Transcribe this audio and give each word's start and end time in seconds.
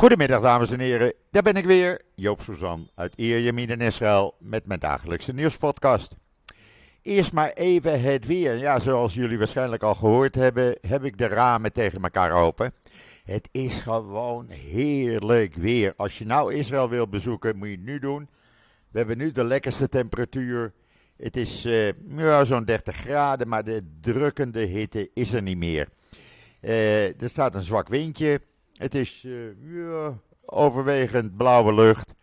Goedemiddag 0.00 0.40
dames 0.40 0.70
en 0.70 0.80
heren, 0.80 1.12
daar 1.30 1.42
ben 1.42 1.54
ik 1.54 1.64
weer, 1.64 2.00
Joop 2.14 2.40
Suzan 2.40 2.88
uit 2.94 3.14
Ierjemien 3.16 3.70
en 3.70 3.80
Israël 3.80 4.34
met 4.38 4.66
mijn 4.66 4.80
dagelijkse 4.80 5.32
nieuwspodcast. 5.32 6.14
Eerst 7.02 7.32
maar 7.32 7.50
even 7.50 8.02
het 8.02 8.26
weer. 8.26 8.56
Ja, 8.56 8.78
zoals 8.78 9.14
jullie 9.14 9.38
waarschijnlijk 9.38 9.82
al 9.82 9.94
gehoord 9.94 10.34
hebben, 10.34 10.78
heb 10.86 11.04
ik 11.04 11.18
de 11.18 11.26
ramen 11.26 11.72
tegen 11.72 12.02
elkaar 12.02 12.32
open. 12.32 12.72
Het 13.24 13.48
is 13.52 13.80
gewoon 13.80 14.48
heerlijk 14.48 15.54
weer. 15.54 15.92
Als 15.96 16.18
je 16.18 16.26
nou 16.26 16.54
Israël 16.54 16.88
wil 16.88 17.08
bezoeken, 17.08 17.56
moet 17.56 17.68
je 17.68 17.74
het 17.74 17.84
nu 17.84 17.98
doen. 17.98 18.28
We 18.90 18.98
hebben 18.98 19.18
nu 19.18 19.32
de 19.32 19.44
lekkerste 19.44 19.88
temperatuur. 19.88 20.72
Het 21.16 21.36
is 21.36 21.66
uh, 21.66 21.92
ja, 22.16 22.44
zo'n 22.44 22.64
30 22.64 22.96
graden, 22.96 23.48
maar 23.48 23.64
de 23.64 23.82
drukkende 24.00 24.60
hitte 24.60 25.10
is 25.14 25.32
er 25.32 25.42
niet 25.42 25.58
meer. 25.58 25.88
Uh, 26.60 27.22
er 27.22 27.30
staat 27.30 27.54
een 27.54 27.62
zwak 27.62 27.88
windje. 27.88 28.40
Het 28.80 28.94
is 28.94 29.26
ja, 29.72 30.18
overwegend 30.44 31.36
blauwe 31.36 31.74
lucht. 31.74 32.14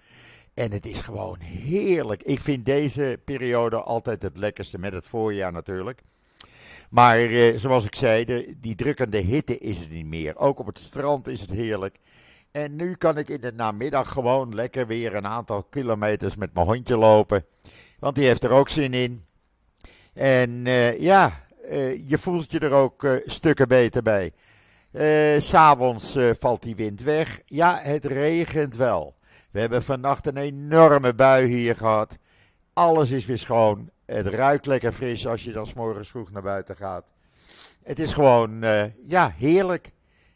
En 0.54 0.72
het 0.72 0.86
is 0.86 1.02
gewoon 1.02 1.40
heerlijk. 1.40 2.24
Ik 2.24 2.40
vind 2.40 2.66
deze 2.66 3.20
periode 3.26 3.82
altijd 3.82 4.22
het 4.22 4.38
lekkerste, 4.38 4.78
met 4.78 4.94
het 4.94 5.06
voorjaar 5.06 5.52
natuurlijk. 5.52 6.02
Maar 6.90 7.20
eh, 7.20 7.58
zoals 7.58 7.86
ik 7.86 7.96
zei, 7.96 8.26
de, 8.26 8.56
die 8.62 8.76
drukkende 8.76 9.18
hitte 9.18 9.58
is 9.58 9.80
het 9.80 9.90
niet 9.90 10.06
meer. 10.06 10.38
Ook 10.38 10.60
op 10.60 10.66
het 10.66 10.80
strand 10.80 11.28
is 11.28 11.42
het 11.42 11.50
heerlijk. 11.50 12.00
En 12.52 12.76
nu 12.76 12.96
kan 12.96 13.18
ik 13.18 13.30
in 13.30 13.42
de 13.42 13.52
namiddag 13.52 14.12
gewoon 14.12 14.56
lekker 14.56 14.88
weer 14.88 15.16
een 15.16 15.28
aantal 15.28 15.64
kilometers 15.64 16.36
met 16.36 16.54
mijn 16.54 16.66
hondje 16.66 16.98
lopen. 16.98 17.46
Want 18.00 18.16
die 18.16 18.26
heeft 18.26 18.44
er 18.44 18.52
ook 18.52 18.70
zin 18.70 18.94
in. 18.94 19.26
En 20.14 20.66
uh, 20.66 21.00
ja, 21.00 21.48
je 22.06 22.18
voelt 22.18 22.52
je 22.52 22.60
er 22.60 22.72
ook 22.72 23.22
stukken 23.26 23.68
beter 23.68 24.02
bij. 24.02 24.34
S'avonds 25.38 26.18
valt 26.40 26.64
die 26.64 26.76
wind 26.76 27.02
weg. 27.02 27.42
Ja, 27.46 27.80
het 27.82 28.06
regent 28.06 28.76
wel. 28.76 29.16
We 29.52 29.60
hebben 29.60 29.84
vannacht 29.84 30.28
een 30.28 30.38
enorme 30.38 31.14
bui 31.14 31.46
hier 31.48 31.76
gehad. 31.76 32.18
Alles 32.74 33.12
is 33.12 33.26
weer 33.26 33.38
schoon. 33.38 33.90
Het 34.06 34.26
ruikt 34.26 34.66
lekker 34.66 34.92
fris 34.92 35.28
als 35.28 35.44
je 35.44 35.52
dan 35.52 35.68
morgens 35.76 36.10
vroeg 36.10 36.32
naar 36.32 36.42
buiten 36.42 36.76
gaat. 36.76 37.12
Het 37.84 38.00
is 38.00 38.14
gewoon, 38.14 38.64
uh, 38.64 38.84
ja, 39.04 39.34
heerlijk. 39.38 39.92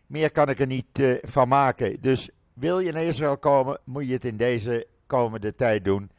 Meer 0.07 0.31
kan 0.31 0.49
ik 0.49 0.59
er 0.59 0.67
niet 0.67 1.19
van 1.21 1.47
maken. 1.47 2.01
Dus 2.01 2.29
wil 2.53 2.79
je 2.79 2.91
naar 2.91 3.03
Israël 3.03 3.37
komen, 3.37 3.79
moet 3.83 4.07
je 4.07 4.13
het 4.13 4.25
in 4.25 4.37
deze 4.37 4.87
komende 5.07 5.55
tijd 5.55 5.85
doen. 5.85 6.11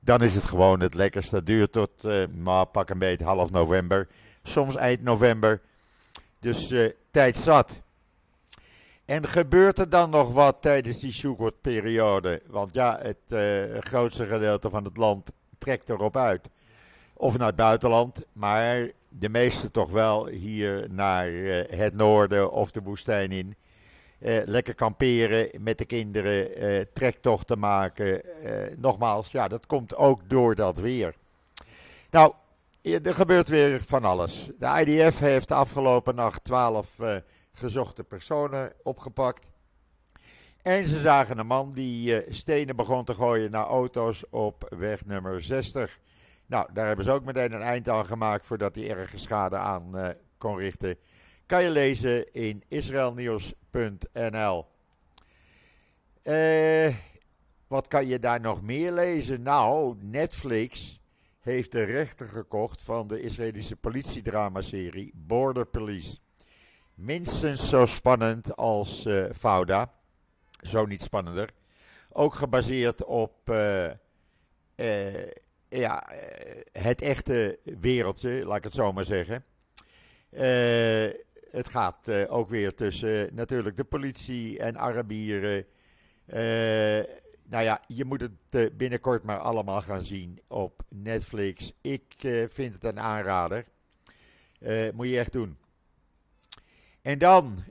Dan 0.00 0.22
is 0.22 0.34
het 0.34 0.44
gewoon 0.44 0.80
het 0.80 0.94
lekkerste. 0.94 1.34
Dat 1.34 1.46
duurt 1.46 1.72
tot, 1.72 1.90
maar 2.36 2.66
pak 2.66 2.90
een 2.90 2.98
beetje 2.98 3.24
half 3.24 3.50
november. 3.50 4.08
Soms 4.42 4.76
eind 4.76 5.02
november. 5.02 5.60
Dus 6.40 6.74
tijd 7.10 7.36
zat. 7.36 7.82
En 9.04 9.28
gebeurt 9.28 9.78
er 9.78 9.88
dan 9.88 10.10
nog 10.10 10.32
wat 10.32 10.56
tijdens 10.60 10.98
die 10.98 11.12
Sukkot-periode? 11.12 12.42
Want 12.46 12.74
ja, 12.74 12.98
het 13.02 13.18
uh, 13.28 13.78
grootste 13.78 14.26
gedeelte 14.26 14.70
van 14.70 14.84
het 14.84 14.96
land 14.96 15.32
trekt 15.58 15.88
erop 15.88 16.16
uit. 16.16 16.48
Of 17.14 17.38
naar 17.38 17.46
het 17.46 17.56
buitenland, 17.56 18.24
maar 18.32 18.90
de 19.08 19.28
meeste 19.28 19.70
toch 19.70 19.90
wel 19.90 20.26
hier 20.26 20.86
naar 20.90 21.28
uh, 21.28 21.64
het 21.68 21.94
noorden 21.94 22.52
of 22.52 22.70
de 22.70 22.82
woestijn 22.82 23.32
in. 23.32 23.56
Uh, 24.18 24.42
lekker 24.44 24.74
kamperen 24.74 25.48
met 25.62 25.78
de 25.78 25.84
kinderen, 25.84 26.92
trektochten 26.92 27.58
maken. 27.58 28.22
nogmaals, 28.76 29.30
ja, 29.30 29.48
dat 29.48 29.66
komt 29.66 29.96
ook 29.96 30.20
door 30.26 30.54
dat 30.54 30.78
weer. 30.78 31.14
Nou, 32.10 32.32
er 32.82 33.14
gebeurt 33.14 33.48
weer 33.48 33.82
van 33.82 34.04
alles. 34.04 34.50
De 34.58 34.84
IDF 34.84 35.18
heeft 35.18 35.48
de 35.48 35.54
afgelopen 35.54 36.14
nacht 36.14 36.44
12 36.44 36.98
gezochte 37.54 38.04
personen 38.04 38.72
opgepakt. 38.82 39.50
En 40.62 40.84
ze 40.84 41.00
zagen 41.00 41.38
een 41.38 41.46
man 41.46 41.70
die 41.70 42.24
uh, 42.24 42.32
stenen 42.32 42.76
begon 42.76 43.04
te 43.04 43.14
gooien 43.14 43.50
naar 43.50 43.66
auto's 43.66 44.24
op 44.30 44.74
weg 44.78 45.06
nummer 45.06 45.42
60. 45.42 45.98
Nou, 46.46 46.68
daar 46.72 46.86
hebben 46.86 47.04
ze 47.04 47.10
ook 47.10 47.24
meteen 47.24 47.52
een 47.52 47.62
eind 47.62 47.88
aan 47.88 48.06
gemaakt 48.06 48.46
voordat 48.46 48.74
hij 48.74 48.90
ergens 48.90 49.22
schade 49.22 49.56
aan 49.56 49.96
uh, 49.96 50.08
kon 50.38 50.58
richten. 50.58 50.96
Kan 51.46 51.62
je 51.62 51.70
lezen 51.70 52.32
in 52.32 52.62
israelnieuws.nl. 52.68 54.66
Uh, 56.22 56.94
wat 57.66 57.88
kan 57.88 58.06
je 58.06 58.18
daar 58.18 58.40
nog 58.40 58.62
meer 58.62 58.92
lezen? 58.92 59.42
Nou, 59.42 59.96
Netflix 60.00 61.00
heeft 61.40 61.72
de 61.72 61.82
rechten 61.82 62.28
gekocht 62.28 62.82
van 62.82 63.08
de 63.08 63.20
Israëlische 63.20 63.76
politiedramaserie 63.76 65.12
Border 65.14 65.66
Police 65.66 66.18
minstens 66.94 67.68
zo 67.68 67.86
spannend 67.86 68.56
als 68.56 69.06
uh, 69.06 69.24
Fauda. 69.32 69.92
Zo 70.60 70.86
niet 70.86 71.02
spannender. 71.02 71.50
Ook 72.12 72.34
gebaseerd 72.34 73.04
op 73.04 73.50
uh, 73.50 73.90
uh, 74.76 75.30
ja, 75.68 76.06
het 76.72 77.02
echte 77.02 77.58
wereldje, 77.64 78.46
laat 78.46 78.56
ik 78.56 78.64
het 78.64 78.72
zo 78.72 78.92
maar 78.92 79.04
zeggen. 79.04 79.44
het 81.50 81.68
gaat 81.68 82.10
ook 82.28 82.48
weer 82.48 82.74
tussen 82.74 83.34
natuurlijk 83.34 83.76
de 83.76 83.84
politie 83.84 84.58
en 84.58 84.76
Arabieren. 84.76 85.66
nou 87.46 87.62
ja, 87.62 87.80
je 87.86 88.04
moet 88.04 88.20
het 88.20 88.76
binnenkort 88.76 89.22
maar 89.22 89.38
allemaal 89.38 89.80
gaan 89.80 90.02
zien 90.02 90.40
op 90.48 90.82
Netflix. 90.88 91.72
Ik 91.80 92.14
vind 92.48 92.72
het 92.72 92.84
een 92.84 93.00
aanrader. 93.00 93.64
moet 94.92 95.08
je 95.08 95.18
echt 95.18 95.32
doen. 95.32 95.56
En 97.04 97.18
dan, 97.18 97.64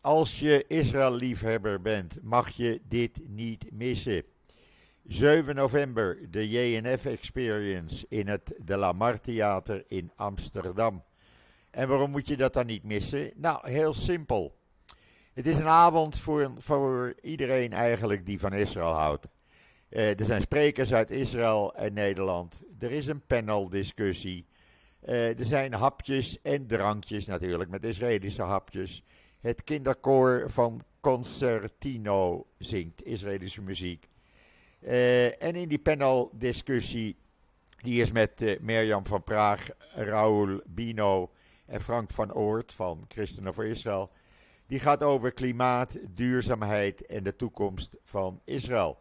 als 0.00 0.40
je 0.40 0.64
Israël-liefhebber 0.66 1.80
bent, 1.80 2.18
mag 2.22 2.48
je 2.48 2.80
dit 2.88 3.20
niet 3.28 3.72
missen. 3.72 4.24
7 5.04 5.54
november, 5.54 6.30
de 6.30 6.48
JNF 6.48 7.04
Experience 7.04 8.06
in 8.08 8.28
het 8.28 8.54
De 8.64 8.76
La 8.76 8.92
Mar 8.92 9.20
Theater 9.20 9.84
in 9.86 10.12
Amsterdam. 10.16 11.04
En 11.70 11.88
waarom 11.88 12.10
moet 12.10 12.28
je 12.28 12.36
dat 12.36 12.52
dan 12.52 12.66
niet 12.66 12.82
missen? 12.82 13.32
Nou, 13.36 13.70
heel 13.70 13.94
simpel. 13.94 14.58
Het 15.32 15.46
is 15.46 15.56
een 15.56 15.68
avond 15.68 16.18
voor, 16.18 16.52
voor 16.58 17.14
iedereen 17.22 17.72
eigenlijk 17.72 18.26
die 18.26 18.40
van 18.40 18.52
Israël 18.52 18.92
houdt. 18.92 19.26
Uh, 19.90 20.18
er 20.18 20.24
zijn 20.24 20.40
sprekers 20.40 20.92
uit 20.92 21.10
Israël 21.10 21.74
en 21.74 21.92
Nederland. 21.92 22.62
Er 22.78 22.90
is 22.90 23.06
een 23.06 23.26
paneldiscussie. 23.26 24.46
Uh, 25.08 25.38
er 25.38 25.44
zijn 25.44 25.72
hapjes 25.72 26.42
en 26.42 26.66
drankjes 26.66 27.26
natuurlijk, 27.26 27.70
met 27.70 27.84
Israëlische 27.84 28.42
hapjes. 28.42 29.02
Het 29.40 29.64
kinderkoor 29.64 30.50
van 30.50 30.82
Concertino 31.00 32.46
zingt 32.58 33.04
Israëlische 33.04 33.62
muziek. 33.62 34.08
Uh, 34.80 35.42
en 35.42 35.54
in 35.54 35.68
die 35.68 35.78
paneldiscussie, 35.78 37.16
die 37.76 38.00
is 38.00 38.12
met 38.12 38.42
uh, 38.42 38.60
Mirjam 38.60 39.06
van 39.06 39.22
Praag, 39.22 39.68
Raoul 39.94 40.60
Bino 40.66 41.30
en 41.66 41.80
Frank 41.80 42.10
van 42.10 42.32
Oort 42.32 42.72
van 42.74 43.04
Christenen 43.08 43.54
voor 43.54 43.66
Israël. 43.66 44.10
Die 44.66 44.78
gaat 44.78 45.02
over 45.02 45.32
klimaat, 45.32 45.98
duurzaamheid 46.14 47.06
en 47.06 47.22
de 47.22 47.36
toekomst 47.36 47.96
van 48.02 48.40
Israël. 48.44 48.98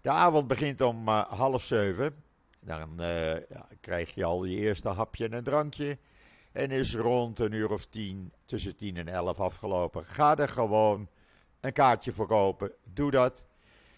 De 0.00 0.10
avond 0.10 0.46
begint 0.46 0.80
om 0.80 1.08
half 1.08 1.62
zeven. 1.62 2.14
Dan 2.64 3.00
uh, 3.00 3.34
ja, 3.34 3.68
krijg 3.80 4.14
je 4.14 4.24
al 4.24 4.44
je 4.44 4.56
eerste 4.56 4.88
hapje 4.88 5.28
en 5.28 5.44
drankje. 5.44 5.98
En 6.52 6.70
is 6.70 6.94
rond 6.94 7.38
een 7.38 7.52
uur 7.52 7.70
of 7.70 7.86
tien, 7.86 8.32
tussen 8.44 8.76
tien 8.76 8.96
en 8.96 9.08
elf 9.08 9.40
afgelopen. 9.40 10.04
Ga 10.04 10.36
er 10.36 10.48
gewoon 10.48 11.08
een 11.60 11.72
kaartje 11.72 12.12
voor 12.12 12.26
kopen. 12.26 12.72
Doe 12.84 13.10
dat. 13.10 13.44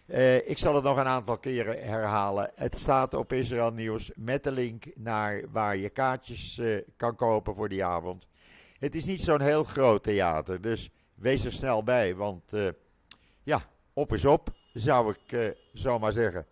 Uh, 0.06 0.48
ik 0.48 0.58
zal 0.58 0.74
het 0.74 0.84
nog 0.84 0.98
een 0.98 1.06
aantal 1.06 1.38
keren 1.38 1.84
herhalen. 1.84 2.50
Het 2.54 2.76
staat 2.76 3.14
op 3.14 3.32
Israël 3.32 3.72
Nieuws 3.72 4.10
met 4.14 4.44
de 4.44 4.52
link 4.52 4.84
naar 4.94 5.42
waar 5.50 5.76
je 5.76 5.88
kaartjes 5.88 6.58
uh, 6.58 6.80
kan 6.96 7.16
kopen 7.16 7.54
voor 7.54 7.68
die 7.68 7.84
avond. 7.84 8.26
Het 8.78 8.94
is 8.94 9.04
niet 9.04 9.20
zo'n 9.20 9.40
heel 9.40 9.64
groot 9.64 10.02
theater, 10.02 10.60
dus 10.60 10.90
wees 11.14 11.44
er 11.44 11.52
snel 11.52 11.82
bij. 11.82 12.14
Want 12.14 12.52
ja, 13.42 13.62
op 13.92 14.12
is 14.12 14.24
op, 14.24 14.48
zou 14.72 15.14
ik 15.26 15.56
zomaar 15.72 16.12
zeggen. 16.12 16.46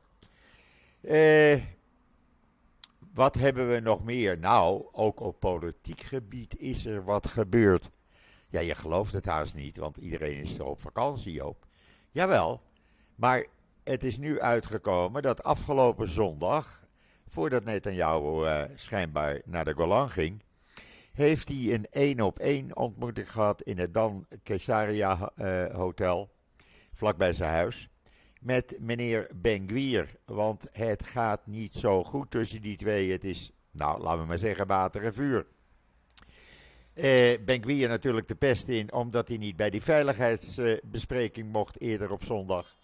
Eh 3.14 3.20
wat 3.20 3.34
hebben 3.34 3.70
we 3.70 3.80
nog 3.80 4.04
meer? 4.04 4.38
Nou, 4.38 4.88
ook 4.92 5.20
op 5.20 5.40
politiek 5.40 6.00
gebied 6.00 6.58
is 6.58 6.86
er 6.86 7.04
wat 7.04 7.26
gebeurd. 7.26 7.90
Ja, 8.48 8.60
je 8.60 8.74
gelooft 8.74 9.12
het 9.12 9.26
haast 9.26 9.54
niet, 9.54 9.76
want 9.76 9.96
iedereen 9.96 10.40
is 10.40 10.58
er 10.58 10.64
op 10.64 10.80
vakantie, 10.80 11.46
op. 11.46 11.66
Jawel, 12.10 12.60
maar 13.14 13.46
het 13.84 14.04
is 14.04 14.18
nu 14.18 14.40
uitgekomen 14.40 15.22
dat 15.22 15.42
afgelopen 15.42 16.08
zondag, 16.08 16.86
voordat 17.28 17.64
Netanyahu 17.64 18.44
uh, 18.44 18.62
schijnbaar 18.74 19.40
naar 19.44 19.64
de 19.64 19.74
Golan 19.74 20.10
ging, 20.10 20.42
heeft 21.12 21.48
hij 21.48 21.74
een 21.74 21.86
één 21.90 22.20
op 22.20 22.38
één 22.38 22.76
ontmoeting 22.76 23.32
gehad 23.32 23.62
in 23.62 23.78
het 23.78 23.94
Dan 23.94 24.26
Caesarea 24.42 25.32
uh, 25.36 25.74
Hotel, 25.74 26.30
vlakbij 26.92 27.32
zijn 27.32 27.52
huis 27.52 27.88
met 28.44 28.76
meneer 28.80 29.30
Benguier. 29.34 30.14
Want 30.24 30.66
het 30.72 31.04
gaat 31.04 31.46
niet 31.46 31.74
zo 31.74 32.04
goed 32.04 32.30
tussen 32.30 32.62
die 32.62 32.76
twee. 32.76 33.12
Het 33.12 33.24
is, 33.24 33.52
nou, 33.70 34.02
laten 34.02 34.20
we 34.20 34.26
maar 34.26 34.38
zeggen, 34.38 34.66
water 34.66 35.04
en 35.04 35.14
vuur. 35.14 35.46
Uh, 36.94 37.38
Benkwier 37.44 37.88
natuurlijk 37.88 38.28
de 38.28 38.34
pest 38.34 38.68
in, 38.68 38.92
omdat 38.92 39.28
hij 39.28 39.36
niet 39.36 39.56
bij 39.56 39.70
die 39.70 39.82
veiligheidsbespreking 39.82 41.52
mocht 41.52 41.80
eerder 41.80 42.10
op 42.10 42.24
zondag. 42.24 42.76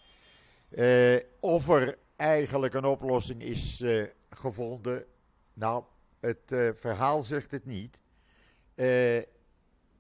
Uh, 0.71 1.17
of 1.41 1.69
er 1.69 1.99
eigenlijk 2.17 2.75
een 2.75 2.85
oplossing 2.85 3.43
is 3.43 3.81
uh, 3.81 4.07
gevonden. 4.31 5.05
Nou, 5.53 5.85
het 6.21 6.55
verhaal 6.75 7.23
zegt 7.23 7.51
het 7.51 7.67
niet. 7.67 8.03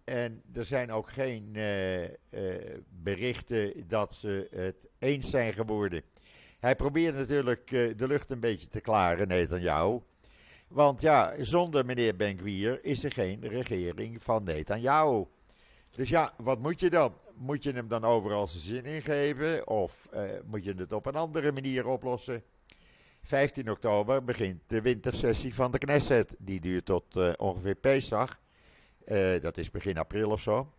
En 0.04 0.42
er 0.52 0.64
zijn 0.64 0.92
ook 0.92 1.10
geen 1.10 1.56
berichten 2.88 3.88
dat 3.88 4.14
ze 4.14 4.48
het 4.50 4.88
eens 4.98 5.30
zijn 5.30 5.52
geworden. 5.52 6.02
Hij 6.58 6.76
probeert 6.76 7.14
natuurlijk 7.14 7.68
de 7.68 8.06
lucht 8.06 8.30
een 8.30 8.40
beetje 8.40 8.68
te 8.68 8.80
klaren, 8.80 9.28
Netanyahu. 9.28 10.00
Want 10.68 11.00
ja, 11.00 11.34
zonder 11.38 11.84
meneer 11.84 12.16
Benkwier 12.16 12.84
is 12.84 13.04
er 13.04 13.12
geen 13.12 13.48
regering 13.48 14.22
van 14.22 14.44
Netanyahu. 14.44 15.24
Dus 15.90 16.08
ja, 16.08 16.32
wat 16.36 16.58
moet 16.58 16.80
je 16.80 16.90
dan? 16.90 17.14
Moet 17.34 17.62
je 17.62 17.72
hem 17.72 17.88
dan 17.88 18.04
overal 18.04 18.46
zijn 18.46 18.62
zin 18.62 18.84
ingeven? 18.84 19.68
Of 19.68 20.08
moet 20.44 20.64
je 20.64 20.74
het 20.74 20.92
op 20.92 21.06
een 21.06 21.14
andere 21.14 21.52
manier 21.52 21.86
oplossen? 21.86 22.42
15 23.22 23.70
oktober 23.70 24.24
begint 24.24 24.62
de 24.66 24.80
wintersessie 24.80 25.54
van 25.54 25.70
de 25.70 25.78
Knesset. 25.78 26.34
Die 26.38 26.60
duurt 26.60 26.84
tot 26.84 27.36
ongeveer 27.36 27.74
Pesach. 27.74 28.40
Uh, 29.10 29.40
dat 29.40 29.58
is 29.58 29.70
begin 29.70 29.98
april 29.98 30.30
of 30.30 30.40
zo. 30.40 30.72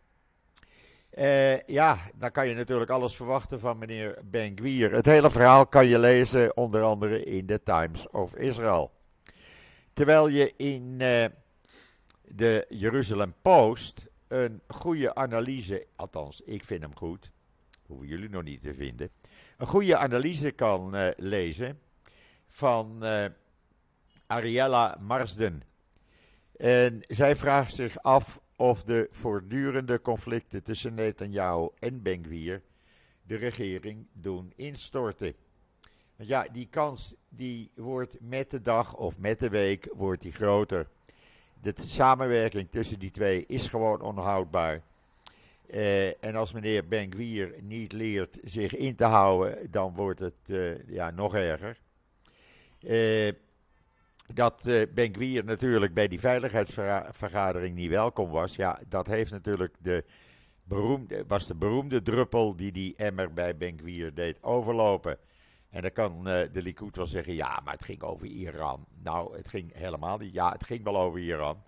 ja, 1.65 1.97
dan 2.15 2.31
kan 2.31 2.47
je 2.47 2.55
natuurlijk 2.55 2.89
alles 2.89 3.15
verwachten 3.15 3.59
van 3.59 3.77
meneer 3.77 4.17
Ben-Gvir. 4.23 4.91
Het 4.91 5.05
hele 5.05 5.31
verhaal 5.31 5.67
kan 5.67 5.87
je 5.87 5.99
lezen 5.99 6.57
onder 6.57 6.81
andere 6.81 7.23
in 7.23 7.45
de 7.45 7.63
Times 7.63 8.09
of 8.09 8.35
Israel. 8.35 8.91
Terwijl 9.93 10.27
je 10.27 10.53
in 10.57 10.83
uh, 10.83 11.25
de 12.21 12.65
Jeruzalem 12.69 13.33
Post 13.41 14.05
een 14.27 14.61
goede 14.67 15.15
analyse, 15.15 15.87
althans 15.95 16.41
ik 16.41 16.65
vind 16.65 16.81
hem 16.81 16.95
goed, 16.95 17.31
hoeven 17.85 18.07
jullie 18.07 18.29
nog 18.29 18.43
niet 18.43 18.61
te 18.61 18.73
vinden, 18.73 19.09
een 19.57 19.67
goede 19.67 19.97
analyse 19.97 20.51
kan 20.51 21.13
lezen 21.17 21.79
van 22.47 23.03
Ariella 24.27 24.97
Marsden. 24.99 25.63
En 26.61 27.03
zij 27.07 27.35
vraagt 27.35 27.73
zich 27.73 28.01
af 28.01 28.39
of 28.55 28.83
de 28.83 29.07
voortdurende 29.11 30.01
conflicten 30.01 30.63
tussen 30.63 30.93
Netanyahu 30.93 31.69
en 31.79 32.01
Benguir 32.01 32.61
de 33.23 33.35
regering 33.35 34.05
doen 34.13 34.53
instorten. 34.55 35.33
Want 36.15 36.29
ja, 36.29 36.47
die 36.51 36.67
kans 36.69 37.15
die 37.29 37.71
wordt 37.75 38.17
met 38.19 38.49
de 38.49 38.61
dag 38.61 38.95
of 38.95 39.17
met 39.17 39.39
de 39.39 39.49
week 39.49 39.89
wordt 39.93 40.21
die 40.21 40.31
groter. 40.31 40.87
De 41.61 41.73
samenwerking 41.75 42.67
tussen 42.71 42.99
die 42.99 43.11
twee 43.11 43.45
is 43.47 43.67
gewoon 43.67 44.01
onhoudbaar. 44.01 44.81
Uh, 45.69 46.23
en 46.23 46.35
als 46.35 46.51
meneer 46.51 46.87
Benkwier 46.87 47.53
niet 47.61 47.91
leert 47.91 48.39
zich 48.43 48.75
in 48.75 48.95
te 48.95 49.05
houden, 49.05 49.71
dan 49.71 49.93
wordt 49.95 50.19
het 50.19 50.47
uh, 50.47 50.87
ja, 50.87 51.11
nog 51.11 51.35
erger. 51.35 51.79
Uh, 52.79 53.31
dat 54.35 54.67
uh, 54.67 55.43
natuurlijk 55.43 55.93
bij 55.93 56.07
die 56.07 56.19
veiligheidsvergadering 56.19 57.75
niet 57.75 57.89
welkom 57.89 58.29
was, 58.29 58.55
ja, 58.55 58.79
dat 58.87 59.07
heeft 59.07 59.31
natuurlijk 59.31 59.75
de 59.79 60.05
beroemde, 60.63 61.25
was 61.27 61.47
de 61.47 61.55
beroemde 61.55 62.01
druppel 62.01 62.55
die 62.55 62.71
die 62.71 62.95
emmer 62.95 63.33
bij 63.33 63.57
Benkwier 63.57 64.13
deed 64.13 64.43
overlopen. 64.43 65.17
En 65.69 65.81
dan 65.81 65.91
kan 65.91 66.17
uh, 66.17 66.23
de 66.51 66.61
Likud 66.61 66.95
wel 66.95 67.07
zeggen, 67.07 67.33
ja, 67.33 67.61
maar 67.63 67.73
het 67.73 67.83
ging 67.83 68.01
over 68.01 68.27
Iran. 68.27 68.85
Nou, 69.03 69.35
het 69.35 69.47
ging 69.47 69.73
helemaal 69.73 70.17
niet. 70.17 70.33
Ja, 70.33 70.51
het 70.51 70.63
ging 70.63 70.83
wel 70.83 70.97
over 70.97 71.19
Iran. 71.19 71.63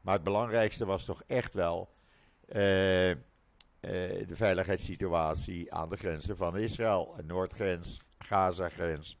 Maar 0.00 0.14
het 0.14 0.22
belangrijkste 0.22 0.84
was 0.84 1.04
toch 1.04 1.22
echt 1.26 1.54
wel 1.54 1.94
uh, 2.48 2.54
de 4.26 4.26
veiligheidssituatie 4.32 5.74
aan 5.74 5.88
de 5.88 5.96
grenzen 5.96 6.36
van 6.36 6.58
Israël. 6.58 7.16
Noordgrens, 7.24 8.00
Gaza-grens 8.18 9.18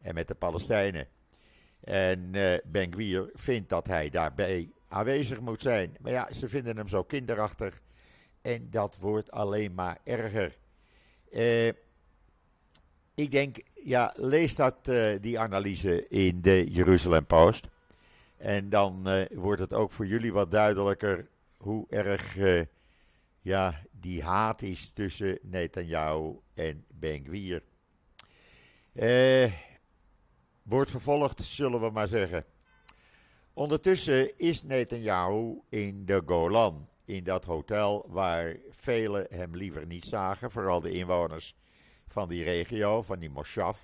en 0.00 0.14
met 0.14 0.28
de 0.28 0.34
Palestijnen. 0.34 1.08
En 1.80 2.34
Gwier 2.90 3.30
vindt 3.34 3.68
dat 3.68 3.86
hij 3.86 4.10
daarbij 4.10 4.70
aanwezig 4.88 5.40
moet 5.40 5.62
zijn. 5.62 5.96
Maar 6.00 6.12
ja, 6.12 6.32
ze 6.32 6.48
vinden 6.48 6.76
hem 6.76 6.88
zo 6.88 7.02
kinderachtig. 7.02 7.80
En 8.42 8.70
dat 8.70 8.96
wordt 9.00 9.30
alleen 9.30 9.74
maar 9.74 9.98
erger. 10.04 10.56
ik 13.14 13.30
denk, 13.30 13.56
ja, 13.86 14.12
lees 14.16 14.54
dat, 14.54 14.74
uh, 14.88 15.16
die 15.20 15.38
analyse 15.38 16.08
in 16.08 16.40
de 16.40 16.70
Jeruzalem 16.70 17.26
Post. 17.26 17.68
En 18.36 18.68
dan 18.68 19.08
uh, 19.08 19.24
wordt 19.30 19.60
het 19.60 19.74
ook 19.74 19.92
voor 19.92 20.06
jullie 20.06 20.32
wat 20.32 20.50
duidelijker 20.50 21.28
hoe 21.56 21.86
erg 21.90 22.36
uh, 22.36 22.62
ja, 23.40 23.74
die 23.90 24.22
haat 24.22 24.62
is 24.62 24.90
tussen 24.90 25.38
Netanyahu 25.42 26.36
en 26.54 26.84
Ben-Gvir. 26.88 27.62
Wordt 30.68 30.90
vervolgd, 30.90 31.42
zullen 31.42 31.80
we 31.80 31.90
maar 31.90 32.08
zeggen. 32.08 32.44
Ondertussen 33.52 34.38
is 34.38 34.62
Netanyahu 34.62 35.60
in 35.68 36.06
de 36.06 36.22
Golan, 36.26 36.88
in 37.04 37.24
dat 37.24 37.44
hotel 37.44 38.06
waar 38.08 38.56
velen 38.70 39.26
hem 39.30 39.56
liever 39.56 39.86
niet 39.86 40.04
zagen, 40.04 40.50
vooral 40.50 40.80
de 40.80 40.90
inwoners 40.90 41.54
van 42.08 42.28
die 42.28 42.44
regio, 42.44 43.02
van 43.02 43.18
die 43.18 43.30
Moshav. 43.30 43.78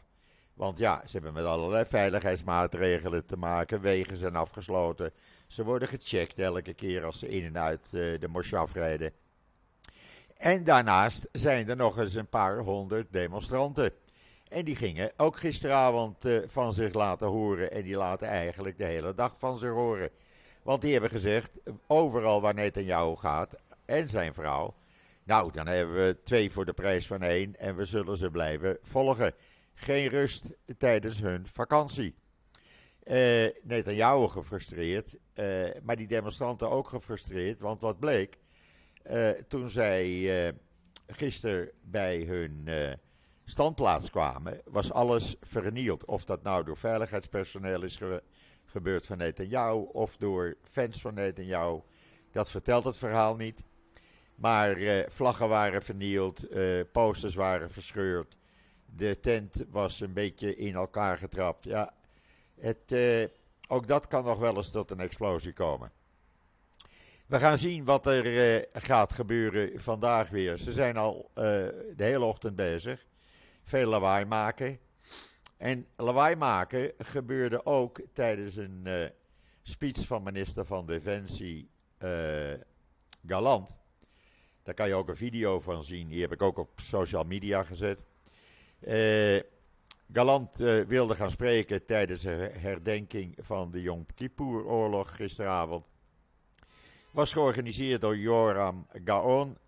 Want 0.55 0.79
ja, 0.79 1.03
ze 1.07 1.13
hebben 1.13 1.33
met 1.33 1.45
allerlei 1.45 1.85
veiligheidsmaatregelen 1.85 3.27
te 3.27 3.37
maken. 3.37 3.81
Wegen 3.81 4.17
zijn 4.17 4.37
afgesloten. 4.37 5.13
Ze 5.47 5.65
worden 5.65 5.89
gecheckt 5.89 6.39
elke 6.39 6.75
keer 6.75 7.05
als 7.05 7.19
ze 7.19 7.29
in 7.29 7.45
en 7.45 7.59
uit 7.59 7.91
uh, 7.93 8.21
de 8.21 8.29
Moshav 8.29 8.73
rijden. 8.73 9.13
En 10.37 10.65
daarnaast 10.65 11.29
zijn 11.33 11.69
er 11.69 11.77
nog 11.77 11.99
eens 11.99 12.15
een 12.15 12.29
paar 12.29 12.59
honderd 12.59 13.13
demonstranten. 13.13 13.93
En 14.53 14.65
die 14.65 14.77
gingen 14.77 15.13
ook 15.17 15.37
gisteravond 15.37 16.25
uh, 16.25 16.43
van 16.47 16.73
zich 16.73 16.93
laten 16.93 17.27
horen. 17.27 17.71
En 17.71 17.83
die 17.83 17.97
laten 17.97 18.29
eigenlijk 18.29 18.79
de 18.79 18.85
hele 18.85 19.15
dag 19.15 19.35
van 19.39 19.59
zich 19.59 19.71
horen. 19.71 20.11
Want 20.63 20.81
die 20.81 20.93
hebben 20.93 21.11
gezegd, 21.11 21.61
overal 21.87 22.41
waar 22.41 22.55
Netanyahu 22.55 23.17
gaat 23.17 23.57
en 23.85 24.09
zijn 24.09 24.35
vrouw, 24.35 24.75
nou, 25.25 25.53
dan 25.53 25.67
hebben 25.67 25.97
we 25.97 26.23
twee 26.25 26.51
voor 26.51 26.65
de 26.65 26.73
prijs 26.73 27.07
van 27.07 27.23
één 27.23 27.59
en 27.59 27.77
we 27.77 27.85
zullen 27.85 28.17
ze 28.17 28.31
blijven 28.31 28.79
volgen. 28.83 29.35
Geen 29.75 30.09
rust 30.09 30.51
tijdens 30.79 31.21
hun 31.21 31.47
vakantie. 31.47 32.15
Uh, 33.05 33.49
Netanyahu 33.63 34.29
gefrustreerd, 34.29 35.17
uh, 35.35 35.69
maar 35.83 35.97
die 35.97 36.07
demonstranten 36.07 36.71
ook 36.71 36.89
gefrustreerd. 36.89 37.61
Want 37.61 37.81
wat 37.81 37.99
bleek, 37.99 38.39
toen 39.49 39.69
zij 39.69 40.09
uh, 40.09 40.53
gisteren 41.07 41.71
bij 41.83 42.21
hun 42.21 42.69
standplaats 43.53 44.11
kwamen, 44.11 44.61
was 44.65 44.93
alles 44.93 45.37
vernield. 45.41 46.05
Of 46.05 46.25
dat 46.25 46.43
nou 46.43 46.65
door 46.65 46.77
veiligheidspersoneel 46.77 47.83
is 47.83 47.97
ge 47.97 48.23
gebeurd 48.67 49.07
van 49.07 49.19
Netanyahu 49.19 49.79
of 49.93 50.17
door 50.17 50.57
fans 50.63 51.01
van 51.01 51.15
Netanyahu, 51.15 51.81
dat 52.31 52.51
vertelt 52.51 52.85
het 52.85 52.99
verhaal 52.99 53.37
niet. 53.37 53.63
Maar 54.35 54.79
uh, 54.79 55.03
vlaggen 55.09 55.49
waren 55.49 55.83
vernield, 55.83 56.53
uh, 56.53 56.81
posters 56.93 57.35
waren 57.35 57.71
verscheurd. 57.71 58.37
De 58.97 59.21
tent 59.21 59.65
was 59.71 60.01
een 60.01 60.13
beetje 60.13 60.57
in 60.57 60.75
elkaar 60.75 61.19
getrapt. 61.19 61.65
Ja, 61.65 61.95
het, 62.61 62.93
uh, 62.93 63.27
ook 63.69 63.87
dat 63.87 64.07
kan 64.07 64.25
nog 64.25 64.39
wel 64.39 64.57
eens 64.57 64.71
tot 64.71 64.91
een 64.91 65.01
explosie 65.01 65.53
komen. 65.53 65.91
We 67.27 67.39
gaan 67.39 67.59
zien 67.59 67.85
wat 67.85 68.07
er 68.07 68.67
gaat 68.73 69.13
gebeuren 69.13 69.81
vandaag 69.81 70.29
weer. 70.29 70.57
Ze 70.57 70.73
zijn 70.73 70.97
al 70.97 71.31
de 71.35 72.05
hele 72.05 72.25
ochtend 72.25 72.57
bezig. 72.57 73.07
Veel 73.63 73.89
lawaai 73.89 74.25
maken. 74.25 74.79
En 75.57 75.87
lawaai 75.97 76.37
maken 76.37 76.93
gebeurde 76.99 77.67
ook 77.67 78.01
tijdens 78.13 78.57
een 78.57 78.89
speech 79.63 80.07
van 80.07 80.23
minister 80.23 80.65
van 80.65 80.87
Defensie 80.87 81.71
Galant. 83.27 83.77
Daar 84.63 84.75
kan 84.75 84.89
je 84.89 84.95
ook 84.95 85.09
een 85.09 85.17
video 85.17 85.61
van 85.61 85.85
zien. 85.85 86.09
Die 86.09 86.21
heb 86.21 86.33
ik 86.33 86.43
ook 86.43 86.59
op 86.59 86.81
social 86.81 87.25
media 87.25 87.63
gezet. 87.63 88.05
Uh, 88.81 89.41
Galant 90.13 90.61
uh, 90.61 90.85
wilde 90.85 91.15
gaan 91.15 91.31
spreken 91.31 91.85
tijdens 91.85 92.21
de 92.21 92.51
herdenking 92.59 93.39
van 93.41 93.71
de 93.71 93.83
Yom 93.83 94.07
Kippur-oorlog 94.15 95.17
gisteravond. 95.17 95.85
Was 97.11 97.33
georganiseerd 97.33 98.01
door 98.01 98.17
Joram 98.17 98.87
Gaon. 99.05 99.59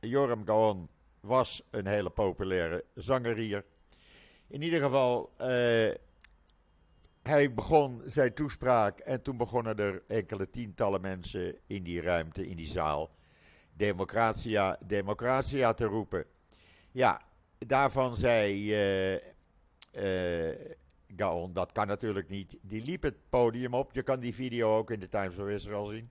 Joram 0.00 0.46
Gaon 0.46 0.88
was 1.26 1.62
een 1.70 1.86
hele 1.86 2.10
populaire 2.10 2.84
zanger 2.94 3.36
hier. 3.36 3.64
In 4.48 4.62
ieder 4.62 4.80
geval, 4.80 5.32
uh, 5.40 5.46
hij 7.22 7.54
begon 7.54 8.02
zijn 8.04 8.34
toespraak 8.34 8.98
en 8.98 9.22
toen 9.22 9.36
begonnen 9.36 9.76
er 9.76 10.02
enkele 10.08 10.50
tientallen 10.50 11.00
mensen 11.00 11.56
in 11.66 11.82
die 11.82 12.00
ruimte, 12.00 12.48
in 12.48 12.56
die 12.56 12.66
zaal, 12.66 13.10
Democratia, 13.72 14.78
Democratia 14.86 15.74
te 15.74 15.84
roepen. 15.84 16.24
Ja, 16.92 17.20
daarvan 17.58 18.16
zei 18.16 18.70
uh, 18.70 19.20
uh, 19.92 20.54
Gaon, 21.16 21.52
dat 21.52 21.72
kan 21.72 21.86
natuurlijk 21.86 22.28
niet. 22.28 22.58
Die 22.62 22.82
liep 22.82 23.02
het 23.02 23.16
podium 23.28 23.74
op. 23.74 23.92
Je 23.92 24.02
kan 24.02 24.20
die 24.20 24.34
video 24.34 24.76
ook 24.76 24.90
in 24.90 25.00
de 25.00 25.08
Times 25.08 25.38
of 25.38 25.48
Israel 25.48 25.86
zien. 25.86 26.10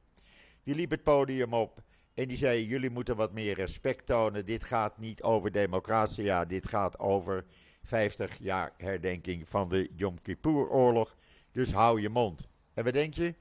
Die 0.63 0.75
liep 0.75 0.91
het 0.91 1.03
podium 1.03 1.53
op 1.53 1.81
en 2.15 2.27
die 2.27 2.38
zei: 2.38 2.65
Jullie 2.65 2.89
moeten 2.89 3.15
wat 3.15 3.34
meer 3.34 3.55
respect 3.55 4.05
tonen. 4.05 4.45
Dit 4.45 4.63
gaat 4.63 4.98
niet 4.98 5.24
over 5.24 5.51
democratie, 5.51 6.24
ja, 6.24 6.45
dit 6.45 6.67
gaat 6.67 7.00
over 7.00 7.45
50 7.84 8.38
jaar 8.39 8.74
herdenking 8.77 9.50
van 9.50 9.69
de 9.69 9.89
Yom 9.95 10.22
Kippur-oorlog. 10.22 11.15
Dus 11.51 11.72
hou 11.72 12.01
je 12.01 12.10
mond. 12.10 12.48
En 12.74 12.84
wat 12.84 12.93
denk 12.93 13.13
je? 13.13 13.36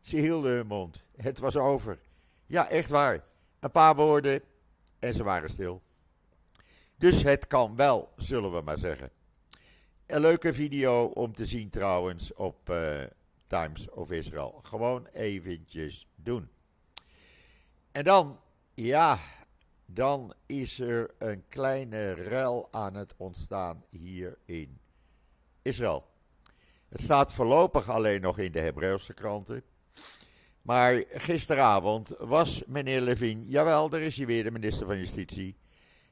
Ze 0.00 0.16
hielden 0.16 0.52
hun 0.52 0.66
mond. 0.66 1.04
Het 1.16 1.38
was 1.38 1.56
over. 1.56 1.98
Ja, 2.46 2.68
echt 2.68 2.90
waar. 2.90 3.24
Een 3.60 3.70
paar 3.70 3.96
woorden 3.96 4.40
en 4.98 5.14
ze 5.14 5.22
waren 5.22 5.50
stil. 5.50 5.82
Dus 6.96 7.22
het 7.22 7.46
kan 7.46 7.76
wel, 7.76 8.12
zullen 8.16 8.52
we 8.52 8.60
maar 8.60 8.78
zeggen. 8.78 9.10
Een 10.06 10.20
leuke 10.20 10.54
video 10.54 11.04
om 11.04 11.34
te 11.34 11.46
zien 11.46 11.70
trouwens 11.70 12.34
op 12.34 12.70
uh, 12.70 13.02
Times 13.46 13.90
of 13.90 14.10
Israel. 14.10 14.60
Gewoon 14.62 15.06
eventjes 15.06 16.08
doen. 16.16 16.48
En 17.94 18.04
dan, 18.04 18.40
ja, 18.74 19.18
dan 19.86 20.34
is 20.46 20.80
er 20.80 21.10
een 21.18 21.44
kleine 21.48 22.14
ruil 22.14 22.68
aan 22.70 22.94
het 22.94 23.14
ontstaan 23.16 23.84
hier 23.90 24.38
in 24.44 24.78
Israël. 25.62 26.06
Het 26.88 27.00
staat 27.00 27.34
voorlopig 27.34 27.88
alleen 27.88 28.20
nog 28.20 28.38
in 28.38 28.52
de 28.52 28.60
Hebreeuwse 28.60 29.14
kranten. 29.14 29.62
Maar 30.62 31.04
gisteravond 31.08 32.14
was 32.18 32.62
meneer 32.66 33.00
Levin, 33.00 33.44
jawel, 33.44 33.88
daar 33.88 34.00
is 34.00 34.16
hij 34.16 34.26
weer, 34.26 34.44
de 34.44 34.50
minister 34.50 34.86
van 34.86 34.98
Justitie. 34.98 35.56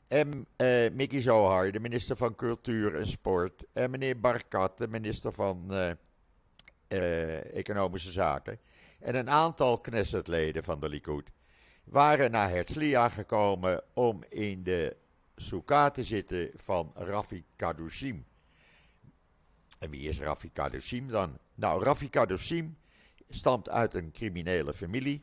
En 0.09 0.47
uh, 0.57 0.91
Mickey 0.91 1.21
Zohar, 1.21 1.73
de 1.73 1.81
minister 1.81 2.17
van 2.17 2.35
Cultuur 2.35 2.95
en 2.95 3.07
Sport. 3.07 3.65
En 3.73 3.91
meneer 3.91 4.21
Barkat, 4.21 4.79
de 4.79 4.89
minister 4.89 5.33
van 5.33 5.67
uh, 5.71 5.91
uh, 6.89 7.55
Economische 7.57 8.11
Zaken. 8.11 8.59
En 9.01 9.15
een 9.15 9.31
aantal 9.31 9.81
Knessetleden 9.81 10.65
van 10.65 10.81
de 10.81 10.89
Likud 10.89 11.33
waren 11.85 12.31
naar 12.31 12.51
Herzliya 12.51 13.09
gekomen 13.09 13.83
om 13.95 14.25
in 14.29 14.63
de 14.63 14.97
soeka 15.37 15.91
te 15.91 16.05
zitten 16.05 16.51
van 16.57 16.93
Rafi 16.95 17.45
Kadushim. 17.57 18.25
En 19.79 19.91
wie 19.91 20.09
is 20.09 20.21
Rafi 20.21 20.51
Kadushim 20.53 21.09
dan? 21.09 21.39
Nou, 21.55 21.85
Rafi 21.85 22.11
Kadushim 22.11 22.77
stamt 23.29 23.69
uit 23.69 23.95
een 23.95 24.13
criminele 24.13 24.75
familie. 24.75 25.23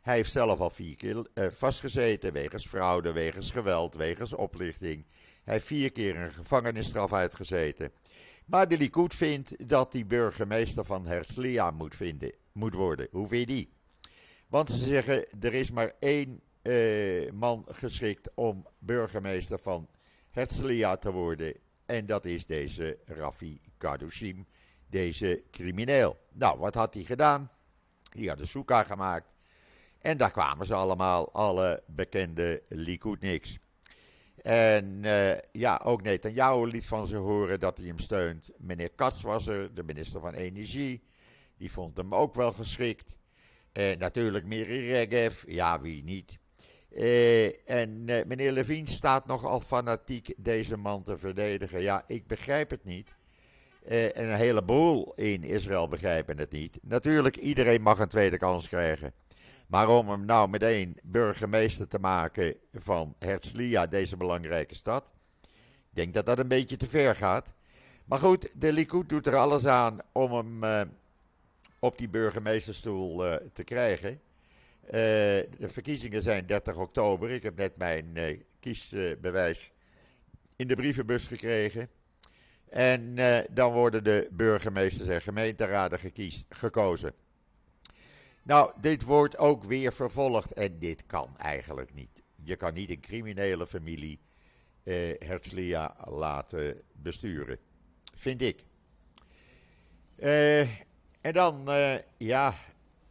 Hij 0.00 0.14
heeft 0.14 0.32
zelf 0.32 0.60
al 0.60 0.70
vier 0.70 0.96
keer 0.96 1.26
uh, 1.34 1.46
vastgezeten 1.50 2.32
wegens 2.32 2.66
fraude, 2.66 3.12
wegens 3.12 3.50
geweld, 3.50 3.94
wegens 3.94 4.32
oplichting. 4.32 5.04
Hij 5.44 5.54
heeft 5.54 5.66
vier 5.66 5.92
keer 5.92 6.16
een 6.16 6.32
gevangenisstraf 6.32 7.12
uitgezeten. 7.12 7.92
Maar 8.46 8.68
de 8.68 8.76
Likud 8.76 9.14
vindt 9.14 9.68
dat 9.68 9.92
die 9.92 10.06
burgemeester 10.06 10.84
van 10.84 11.06
Herzliya 11.06 11.70
moet, 11.70 11.96
vinden, 11.96 12.32
moet 12.52 12.74
worden. 12.74 13.08
Hoe 13.10 13.28
vind 13.28 13.48
je 13.48 13.54
die? 13.54 13.72
Want 14.52 14.70
ze 14.70 14.86
zeggen, 14.86 15.26
er 15.40 15.54
is 15.54 15.70
maar 15.70 15.92
één 15.98 16.40
uh, 16.62 17.30
man 17.30 17.64
geschikt 17.68 18.30
om 18.34 18.66
burgemeester 18.78 19.58
van 19.58 19.88
Herzliya 20.30 20.96
te 20.96 21.12
worden. 21.12 21.54
En 21.86 22.06
dat 22.06 22.24
is 22.24 22.46
deze 22.46 22.98
Rafi 23.04 23.60
Kadushim, 23.76 24.46
deze 24.86 25.42
crimineel. 25.50 26.18
Nou, 26.32 26.58
wat 26.58 26.74
had 26.74 26.94
hij 26.94 27.02
gedaan? 27.02 27.50
Hij 28.10 28.26
had 28.26 28.40
een 28.40 28.46
soeka 28.46 28.82
gemaakt. 28.82 29.32
En 29.98 30.16
daar 30.16 30.32
kwamen 30.32 30.66
ze 30.66 30.74
allemaal, 30.74 31.32
alle 31.32 31.82
bekende 31.86 32.62
Likudniks. 32.68 33.58
En 34.42 35.02
uh, 35.04 35.38
ja, 35.52 35.80
ook 35.84 36.02
Netanyahu 36.02 36.66
liet 36.66 36.86
van 36.86 37.06
zich 37.06 37.18
horen 37.18 37.60
dat 37.60 37.78
hij 37.78 37.86
hem 37.86 37.98
steunt. 37.98 38.50
Meneer 38.58 38.90
Katz 38.90 39.22
was 39.22 39.46
er, 39.46 39.74
de 39.74 39.82
minister 39.82 40.20
van 40.20 40.34
Energie. 40.34 41.02
Die 41.56 41.72
vond 41.72 41.96
hem 41.96 42.14
ook 42.14 42.34
wel 42.34 42.52
geschikt. 42.52 43.16
En 43.72 43.98
natuurlijk 43.98 44.44
Miri 44.44 44.92
Regev, 44.92 45.44
ja 45.46 45.80
wie 45.80 46.04
niet. 46.04 46.38
Uh, 46.90 47.70
en 47.70 48.08
uh, 48.08 48.24
meneer 48.26 48.52
Levine 48.52 48.88
staat 48.88 49.26
nogal 49.26 49.60
fanatiek 49.60 50.34
deze 50.36 50.76
man 50.76 51.02
te 51.02 51.18
verdedigen. 51.18 51.82
Ja, 51.82 52.04
ik 52.06 52.26
begrijp 52.26 52.70
het 52.70 52.84
niet. 52.84 53.14
Uh, 53.88 54.04
en 54.04 54.30
een 54.30 54.36
heleboel 54.36 55.12
in 55.14 55.42
Israël 55.42 55.88
begrijpen 55.88 56.38
het 56.38 56.52
niet. 56.52 56.78
Natuurlijk, 56.82 57.36
iedereen 57.36 57.82
mag 57.82 57.98
een 57.98 58.08
tweede 58.08 58.36
kans 58.36 58.68
krijgen. 58.68 59.12
Maar 59.66 59.88
om 59.88 60.08
hem 60.08 60.24
nou 60.24 60.48
meteen 60.48 60.98
burgemeester 61.02 61.88
te 61.88 61.98
maken 61.98 62.56
van 62.72 63.14
Herzliya, 63.18 63.86
deze 63.86 64.16
belangrijke 64.16 64.74
stad. 64.74 65.12
Ik 65.42 65.98
denk 65.98 66.14
dat 66.14 66.26
dat 66.26 66.38
een 66.38 66.48
beetje 66.48 66.76
te 66.76 66.86
ver 66.86 67.16
gaat. 67.16 67.54
Maar 68.04 68.18
goed, 68.18 68.60
de 68.60 68.72
Likud 68.72 69.08
doet 69.08 69.26
er 69.26 69.36
alles 69.36 69.66
aan 69.66 69.98
om 70.12 70.32
hem 70.32 70.64
uh, 70.64 70.80
op 71.82 71.98
die 71.98 72.08
burgemeesterstoel 72.08 73.26
uh, 73.26 73.34
te 73.52 73.64
krijgen. 73.64 74.10
Uh, 74.84 74.90
de 74.90 75.48
verkiezingen 75.68 76.22
zijn 76.22 76.46
30 76.46 76.76
oktober. 76.76 77.30
Ik 77.30 77.42
heb 77.42 77.56
net 77.56 77.76
mijn 77.76 78.18
kiesbewijs 78.60 79.72
in 80.56 80.68
de 80.68 80.74
brievenbus 80.74 81.26
gekregen. 81.26 81.88
En 82.68 83.14
dan 83.50 83.72
worden 83.72 84.04
de 84.04 84.28
burgemeesters 84.30 85.08
en 85.08 85.22
gemeenteraden 85.22 85.98
gekozen. 86.48 87.14
Nou, 88.42 88.72
dit 88.80 89.02
wordt 89.02 89.38
ook 89.38 89.64
weer 89.64 89.92
vervolgd 89.92 90.52
en 90.52 90.78
dit 90.78 91.06
kan 91.06 91.36
eigenlijk 91.36 91.94
niet. 91.94 92.22
Je 92.42 92.56
kan 92.56 92.74
niet 92.74 92.90
een 92.90 93.00
criminele 93.00 93.66
familie 93.66 94.20
eh, 94.82 94.94
Herzliya 95.18 95.96
laten 96.04 96.82
besturen, 96.92 97.58
vind 98.14 98.42
ik. 98.42 98.64
Eh, 100.16 100.68
en 101.22 101.32
dan, 101.32 101.68
eh, 101.68 101.94
ja, 102.16 102.54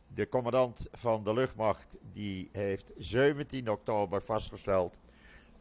de 0.07 0.29
commandant 0.29 0.87
van 0.91 1.23
de 1.23 1.33
luchtmacht 1.33 1.97
die 2.13 2.49
heeft 2.51 2.91
17 2.97 3.69
oktober 3.69 4.21
vastgesteld 4.21 4.97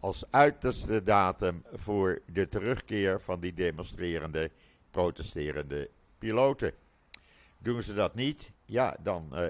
als 0.00 0.24
uiterste 0.30 1.02
datum 1.02 1.64
voor 1.72 2.22
de 2.32 2.48
terugkeer 2.48 3.20
van 3.20 3.40
die 3.40 3.54
demonstrerende, 3.54 4.50
protesterende 4.90 5.90
piloten. 6.18 6.72
Doen 7.58 7.82
ze 7.82 7.94
dat 7.94 8.14
niet, 8.14 8.52
ja, 8.64 8.96
dan 9.02 9.28
uh, 9.32 9.46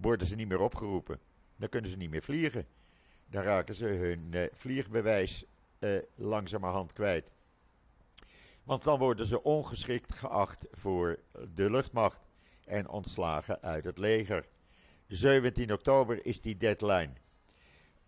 worden 0.00 0.26
ze 0.26 0.36
niet 0.36 0.48
meer 0.48 0.60
opgeroepen. 0.60 1.18
Dan 1.56 1.68
kunnen 1.68 1.90
ze 1.90 1.96
niet 1.96 2.10
meer 2.10 2.22
vliegen. 2.22 2.66
Dan 3.26 3.42
raken 3.42 3.74
ze 3.74 3.84
hun 3.84 4.28
uh, 4.30 4.46
vliegbewijs 4.52 5.44
langzamerhand 6.14 6.92
kwijt. 6.92 7.30
Want 8.64 8.84
dan 8.84 8.98
worden 8.98 9.26
ze 9.26 9.42
ongeschikt 9.42 10.14
geacht 10.14 10.66
voor 10.72 11.18
de 11.54 11.70
luchtmacht 11.70 12.20
en 12.72 12.88
ontslagen 12.88 13.62
uit 13.62 13.84
het 13.84 13.98
leger. 13.98 14.46
17 15.06 15.72
oktober 15.72 16.26
is 16.26 16.40
die 16.40 16.56
deadline. 16.56 17.12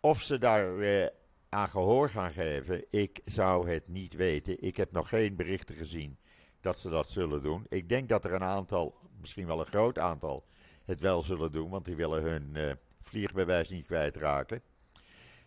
Of 0.00 0.20
ze 0.20 0.38
daar 0.38 0.76
uh, 0.76 1.06
aan 1.48 1.68
gehoor 1.68 2.10
gaan 2.10 2.30
geven, 2.30 2.84
ik 2.90 3.20
zou 3.24 3.70
het 3.70 3.88
niet 3.88 4.14
weten. 4.14 4.62
Ik 4.62 4.76
heb 4.76 4.92
nog 4.92 5.08
geen 5.08 5.36
berichten 5.36 5.74
gezien 5.74 6.18
dat 6.60 6.78
ze 6.78 6.88
dat 6.90 7.08
zullen 7.08 7.42
doen. 7.42 7.66
Ik 7.68 7.88
denk 7.88 8.08
dat 8.08 8.24
er 8.24 8.32
een 8.32 8.42
aantal, 8.42 8.94
misschien 9.20 9.46
wel 9.46 9.60
een 9.60 9.66
groot 9.66 9.98
aantal, 9.98 10.44
het 10.84 11.00
wel 11.00 11.22
zullen 11.22 11.52
doen, 11.52 11.70
want 11.70 11.84
die 11.84 11.96
willen 11.96 12.22
hun 12.22 12.50
uh, 12.52 12.72
vliegbewijs 13.00 13.68
niet 13.68 13.86
kwijtraken. 13.86 14.62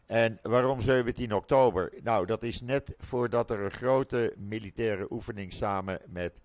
En 0.05 0.39
waarom 0.41 0.81
17 0.81 1.33
oktober? 1.33 1.93
Nou, 2.03 2.25
dat 2.25 2.43
is 2.43 2.61
net 2.61 2.95
voordat 2.97 3.49
er 3.49 3.59
een 3.59 3.71
grote 3.71 4.33
militaire 4.37 5.07
oefening 5.09 5.53
samen 5.53 6.01
met 6.07 6.41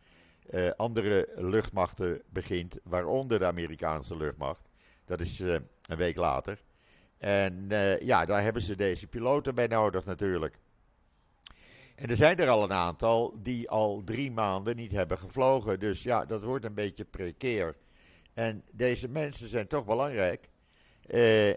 uh, 0.54 0.70
andere 0.76 1.28
luchtmachten 1.36 2.22
begint, 2.28 2.78
waaronder 2.84 3.38
de 3.38 3.44
Amerikaanse 3.46 4.16
luchtmacht. 4.16 4.68
Dat 5.04 5.20
is 5.20 5.40
uh, 5.40 5.52
een 5.88 5.96
week 5.96 6.16
later. 6.16 6.62
En 7.18 7.66
ja, 8.00 8.24
daar 8.24 8.42
hebben 8.42 8.62
ze 8.62 8.76
deze 8.76 9.06
piloten 9.06 9.54
bij 9.54 9.66
nodig 9.66 10.04
natuurlijk. 10.04 10.58
En 11.94 12.08
er 12.08 12.16
zijn 12.16 12.38
er 12.38 12.48
al 12.48 12.62
een 12.62 12.72
aantal 12.72 13.34
die 13.42 13.70
al 13.70 14.02
drie 14.04 14.30
maanden 14.30 14.76
niet 14.76 14.92
hebben 14.92 15.18
gevlogen. 15.18 15.80
Dus 15.80 16.02
ja, 16.02 16.24
dat 16.24 16.42
wordt 16.42 16.64
een 16.64 16.74
beetje 16.74 17.04
precair. 17.04 17.76
En 18.34 18.64
deze 18.72 19.08
mensen 19.08 19.48
zijn 19.48 19.66
toch 19.66 19.84
belangrijk. 19.84 20.48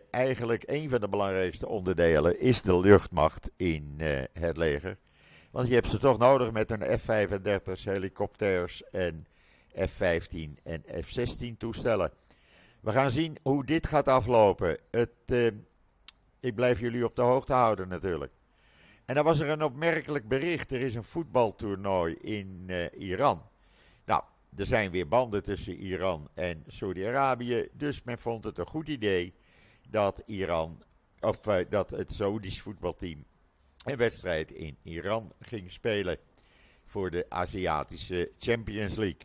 Eigenlijk 0.09 0.63
een 0.65 0.89
van 0.89 0.99
de 0.99 1.09
belangrijkste 1.09 1.67
onderdelen 1.67 2.39
is 2.39 2.61
de 2.61 2.79
luchtmacht 2.79 3.51
in 3.55 3.95
het 4.33 4.57
leger. 4.57 4.97
Want 5.55 5.67
je 5.67 5.73
hebt 5.73 5.89
ze 5.89 5.97
toch 5.97 6.17
nodig 6.17 6.51
met 6.51 6.69
hun 6.69 6.99
F-35's, 6.99 7.85
helikopters 7.85 8.83
en 8.89 9.25
F-15 9.87 10.63
en 10.63 10.83
F-16 11.03 11.57
toestellen. 11.57 12.11
We 12.81 12.91
gaan 12.91 13.11
zien 13.11 13.37
hoe 13.43 13.65
dit 13.65 13.87
gaat 13.87 14.07
aflopen. 14.07 14.77
Het, 14.91 15.09
uh, 15.25 15.51
ik 16.39 16.55
blijf 16.55 16.79
jullie 16.79 17.05
op 17.05 17.15
de 17.15 17.21
hoogte 17.21 17.53
houden 17.53 17.87
natuurlijk. 17.87 18.31
En 19.05 19.15
dan 19.15 19.23
was 19.23 19.39
er 19.39 19.49
een 19.49 19.63
opmerkelijk 19.63 20.27
bericht. 20.27 20.71
Er 20.71 20.81
is 20.81 20.95
een 20.95 21.03
voetbaltoernooi 21.03 22.13
in 22.13 22.69
Iran. 22.97 23.41
Nou, 24.05 24.23
er 24.55 24.65
zijn 24.65 24.91
weer 24.91 25.07
banden 25.07 25.43
tussen 25.43 25.75
Iran 25.75 26.29
en 26.33 26.63
Saudi-Arabië. 26.67 27.67
Dus 27.73 28.03
men 28.03 28.19
vond 28.19 28.43
het 28.43 28.57
een 28.57 28.67
goed 28.67 28.87
idee 28.87 29.33
dat 29.89 30.23
Iran, 30.25 30.83
of 31.19 31.47
uh, 31.47 31.57
dat 31.69 31.89
het 31.89 32.11
Saoedisch 32.11 32.61
voetbalteam 32.61 33.25
een 33.85 33.97
wedstrijd 33.97 34.51
in 34.51 34.77
Iran 34.83 35.33
ging 35.39 35.71
spelen 35.71 36.17
voor 36.85 37.11
de 37.11 37.25
Aziatische 37.29 38.31
Champions 38.39 38.95
League. 38.95 39.21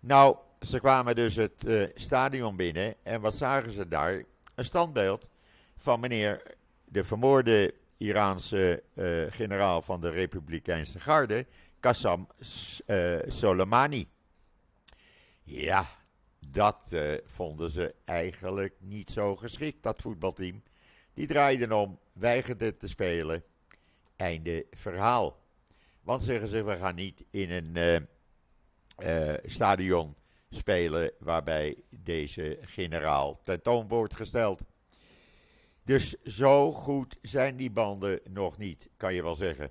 Nou, 0.00 0.36
ze 0.60 0.80
kwamen 0.80 1.14
dus 1.14 1.36
het 1.36 1.64
uh, 1.66 1.86
stadion 1.94 2.56
binnen 2.56 2.94
en 3.02 3.20
wat 3.20 3.34
zagen 3.34 3.72
ze 3.72 3.88
daar? 3.88 4.24
Een 4.54 4.64
standbeeld 4.64 5.28
van 5.76 6.00
meneer 6.00 6.42
de 6.84 7.04
vermoorde 7.04 7.74
Iraanse 7.96 8.82
uh, 8.94 9.24
generaal 9.28 9.82
van 9.82 10.00
de 10.00 10.10
Republikeinse 10.10 11.00
Garde, 11.00 11.46
Qassam 11.80 12.28
uh, 12.86 13.18
Soleimani. 13.26 14.08
Ja, 15.42 15.86
dat 16.46 16.96
vonden 17.26 17.70
ze 17.70 17.94
eigenlijk 18.04 18.74
niet 18.78 19.10
zo 19.10 19.36
geschikt, 19.36 19.82
dat 19.82 20.02
voetbalteam. 20.02 20.62
Die 21.14 21.26
draaiden 21.26 21.72
om, 21.72 21.98
weigerden 22.12 22.76
te 22.76 22.88
spelen. 22.88 23.44
Einde 24.22 24.66
verhaal. 24.70 25.40
Want 26.02 26.22
zeggen 26.22 26.48
ze, 26.48 26.62
we 26.62 26.76
gaan 26.76 26.94
niet 26.94 27.24
in 27.30 27.50
een 27.50 28.08
stadion 29.44 30.16
spelen 30.50 31.12
waarbij 31.18 31.82
deze 31.90 32.58
generaal 32.60 33.42
tentoon 33.42 33.88
wordt 33.88 34.16
gesteld. 34.16 34.62
Dus 35.84 36.22
zo 36.22 36.72
goed 36.72 37.16
zijn 37.22 37.56
die 37.56 37.70
banden 37.70 38.20
nog 38.30 38.58
niet, 38.58 38.88
kan 38.96 39.14
je 39.14 39.22
wel 39.22 39.34
zeggen. 39.34 39.70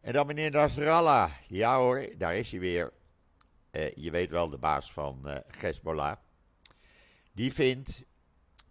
En 0.00 0.12
dan 0.12 0.26
meneer 0.26 0.50
Nasrallah. 0.50 1.32
Ja 1.48 1.78
hoor, 1.78 2.08
daar 2.18 2.36
is 2.36 2.50
hij 2.50 2.60
weer. 2.60 2.92
Eh, 3.70 3.94
je 3.94 4.10
weet 4.10 4.30
wel, 4.30 4.48
de 4.48 4.58
baas 4.58 4.92
van 4.92 5.42
Hezbollah. 5.58 6.16
Die 7.32 7.52
vindt 7.52 8.02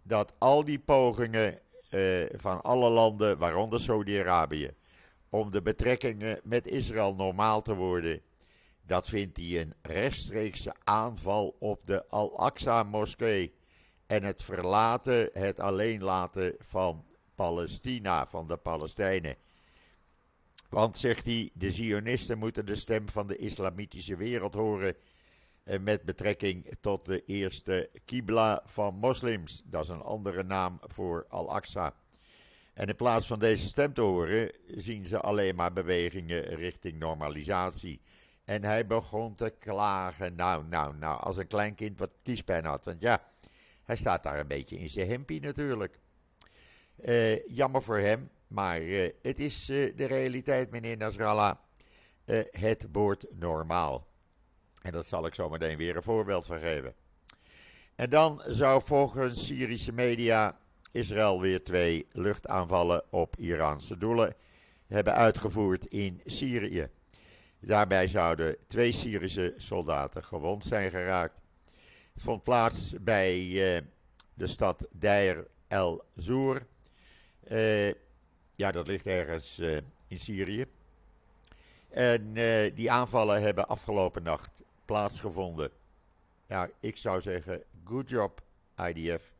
dat 0.02 0.32
al 0.38 0.64
die 0.64 0.78
pogingen 0.78 1.60
uh, 1.94 2.26
van 2.32 2.62
alle 2.62 2.90
landen, 2.90 3.38
waaronder 3.38 3.80
Saudi-Arabië, 3.80 4.70
om 5.30 5.50
de 5.50 5.62
betrekkingen 5.62 6.40
met 6.44 6.66
Israël 6.66 7.14
normaal 7.14 7.62
te 7.62 7.74
worden, 7.74 8.20
dat 8.86 9.08
vindt 9.08 9.36
hij 9.36 9.60
een 9.60 9.74
rechtstreekse 9.82 10.74
aanval 10.84 11.56
op 11.58 11.86
de 11.86 12.08
Al-Aqsa-moskee 12.08 13.54
en 14.06 14.22
het 14.22 14.42
verlaten, 14.42 15.28
het 15.32 15.60
alleen 15.60 16.02
laten 16.02 16.54
van 16.58 17.04
Palestina, 17.34 18.26
van 18.26 18.46
de 18.46 18.56
Palestijnen. 18.56 19.36
Want, 20.68 20.96
zegt 20.96 21.24
hij, 21.24 21.50
de 21.54 21.70
Zionisten 21.70 22.38
moeten 22.38 22.66
de 22.66 22.74
stem 22.74 23.08
van 23.08 23.26
de 23.26 23.36
islamitische 23.36 24.16
wereld 24.16 24.54
horen 24.54 24.94
eh, 24.94 25.00
met 25.80 26.02
betrekking 26.02 26.74
tot 26.80 27.04
de 27.04 27.24
eerste 27.24 27.90
Kibla 28.04 28.62
van 28.64 28.94
moslims. 28.94 29.62
Dat 29.64 29.82
is 29.82 29.88
een 29.88 30.02
andere 30.02 30.42
naam 30.42 30.78
voor 30.80 31.26
Al-Aqsa. 31.28 31.94
En 32.74 32.86
in 32.86 32.96
plaats 32.96 33.26
van 33.26 33.38
deze 33.38 33.66
stem 33.66 33.92
te 33.92 34.00
horen, 34.00 34.52
zien 34.66 35.06
ze 35.06 35.20
alleen 35.20 35.54
maar 35.54 35.72
bewegingen 35.72 36.42
richting 36.42 36.98
normalisatie. 36.98 38.00
En 38.44 38.64
hij 38.64 38.86
begon 38.86 39.34
te 39.34 39.54
klagen. 39.58 40.34
Nou, 40.34 40.64
nou, 40.64 40.96
nou, 40.96 41.20
als 41.20 41.36
een 41.36 41.46
klein 41.46 41.74
kind 41.74 41.98
wat 41.98 42.10
kiespijn 42.22 42.64
had. 42.64 42.84
Want 42.84 43.00
ja, 43.00 43.22
hij 43.84 43.96
staat 43.96 44.22
daar 44.22 44.38
een 44.38 44.46
beetje 44.46 44.78
in 44.78 44.90
zijn 44.90 45.08
hempie 45.08 45.40
natuurlijk. 45.40 45.98
Uh, 47.04 47.46
jammer 47.46 47.82
voor 47.82 47.98
hem, 47.98 48.30
maar 48.46 48.82
uh, 48.82 49.10
het 49.22 49.38
is 49.38 49.64
de 49.66 50.04
realiteit, 50.04 50.70
meneer 50.70 50.96
Nasrallah. 50.96 51.56
het 52.50 52.86
wordt 52.92 53.26
normaal. 53.30 54.11
En 54.82 54.92
dat 54.92 55.06
zal 55.06 55.26
ik 55.26 55.34
zo 55.34 55.48
meteen 55.48 55.76
weer 55.76 55.96
een 55.96 56.02
voorbeeld 56.02 56.46
van 56.46 56.58
geven. 56.58 56.94
En 57.94 58.10
dan 58.10 58.42
zou 58.46 58.82
volgens 58.82 59.44
Syrische 59.44 59.92
media 59.92 60.58
Israël 60.92 61.40
weer 61.40 61.64
twee 61.64 62.06
luchtaanvallen 62.12 63.02
op 63.10 63.36
Iraanse 63.36 63.98
doelen 63.98 64.34
hebben 64.86 65.14
uitgevoerd 65.14 65.86
in 65.86 66.20
Syrië. 66.24 66.88
Daarbij 67.60 68.06
zouden 68.06 68.56
twee 68.66 68.92
Syrische 68.92 69.54
soldaten 69.56 70.24
gewond 70.24 70.64
zijn 70.64 70.90
geraakt. 70.90 71.40
Het 72.12 72.22
vond 72.22 72.42
plaats 72.42 72.94
bij 73.00 73.38
uh, 73.40 73.80
de 74.34 74.46
stad 74.46 74.86
Deir 74.90 75.46
el-Zoer. 75.68 76.66
Uh, 77.50 77.88
ja, 78.54 78.70
dat 78.70 78.86
ligt 78.86 79.06
ergens 79.06 79.58
uh, 79.58 79.76
in 80.06 80.18
Syrië. 80.18 80.66
En 81.90 82.32
die 82.74 82.90
aanvallen 82.90 83.42
hebben 83.42 83.68
afgelopen 83.68 84.22
nacht 84.22 84.62
plaatsgevonden. 84.84 85.70
Ja, 86.48 86.70
ik 86.80 86.96
zou 86.96 87.20
zeggen, 87.20 87.62
good 87.84 88.08
job, 88.08 88.42
IDF. 88.88 89.32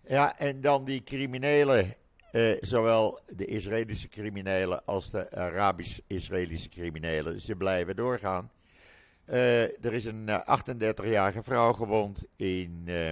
Ja, 0.00 0.38
en 0.38 0.60
dan 0.60 0.84
die 0.84 1.02
criminelen 1.02 1.96
uh, 2.36 2.56
zowel 2.60 3.20
de 3.26 3.44
Israëlische 3.44 4.08
criminelen 4.08 4.84
als 4.84 5.10
de 5.10 5.30
Arabisch-Israëlische 5.30 6.68
criminelen. 6.68 7.40
Ze 7.40 7.56
blijven 7.56 7.96
doorgaan. 7.96 8.50
Uh, 9.26 9.62
er 9.62 9.92
is 9.92 10.04
een 10.04 10.28
38-jarige 10.28 11.42
vrouw 11.42 11.72
gewond 11.72 12.24
in 12.36 12.84
uh, 12.86 13.08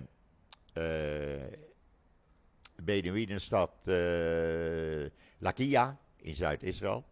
Lakia 5.38 5.98
in 6.16 6.34
Zuid-Israël. 6.34 7.04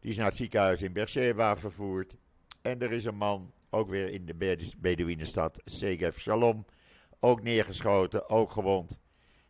Die 0.00 0.10
is 0.10 0.16
naar 0.16 0.26
het 0.26 0.36
ziekenhuis 0.36 0.82
in 0.82 0.92
Beersheba 0.92 1.56
vervoerd. 1.56 2.14
En 2.64 2.80
er 2.80 2.92
is 2.92 3.04
een 3.04 3.16
man, 3.16 3.52
ook 3.70 3.88
weer 3.88 4.10
in 4.10 4.26
de 4.26 4.58
Beduïnenstad 4.78 5.60
Segev 5.64 6.18
Shalom, 6.18 6.66
ook 7.20 7.42
neergeschoten, 7.42 8.28
ook 8.28 8.50
gewond 8.50 8.98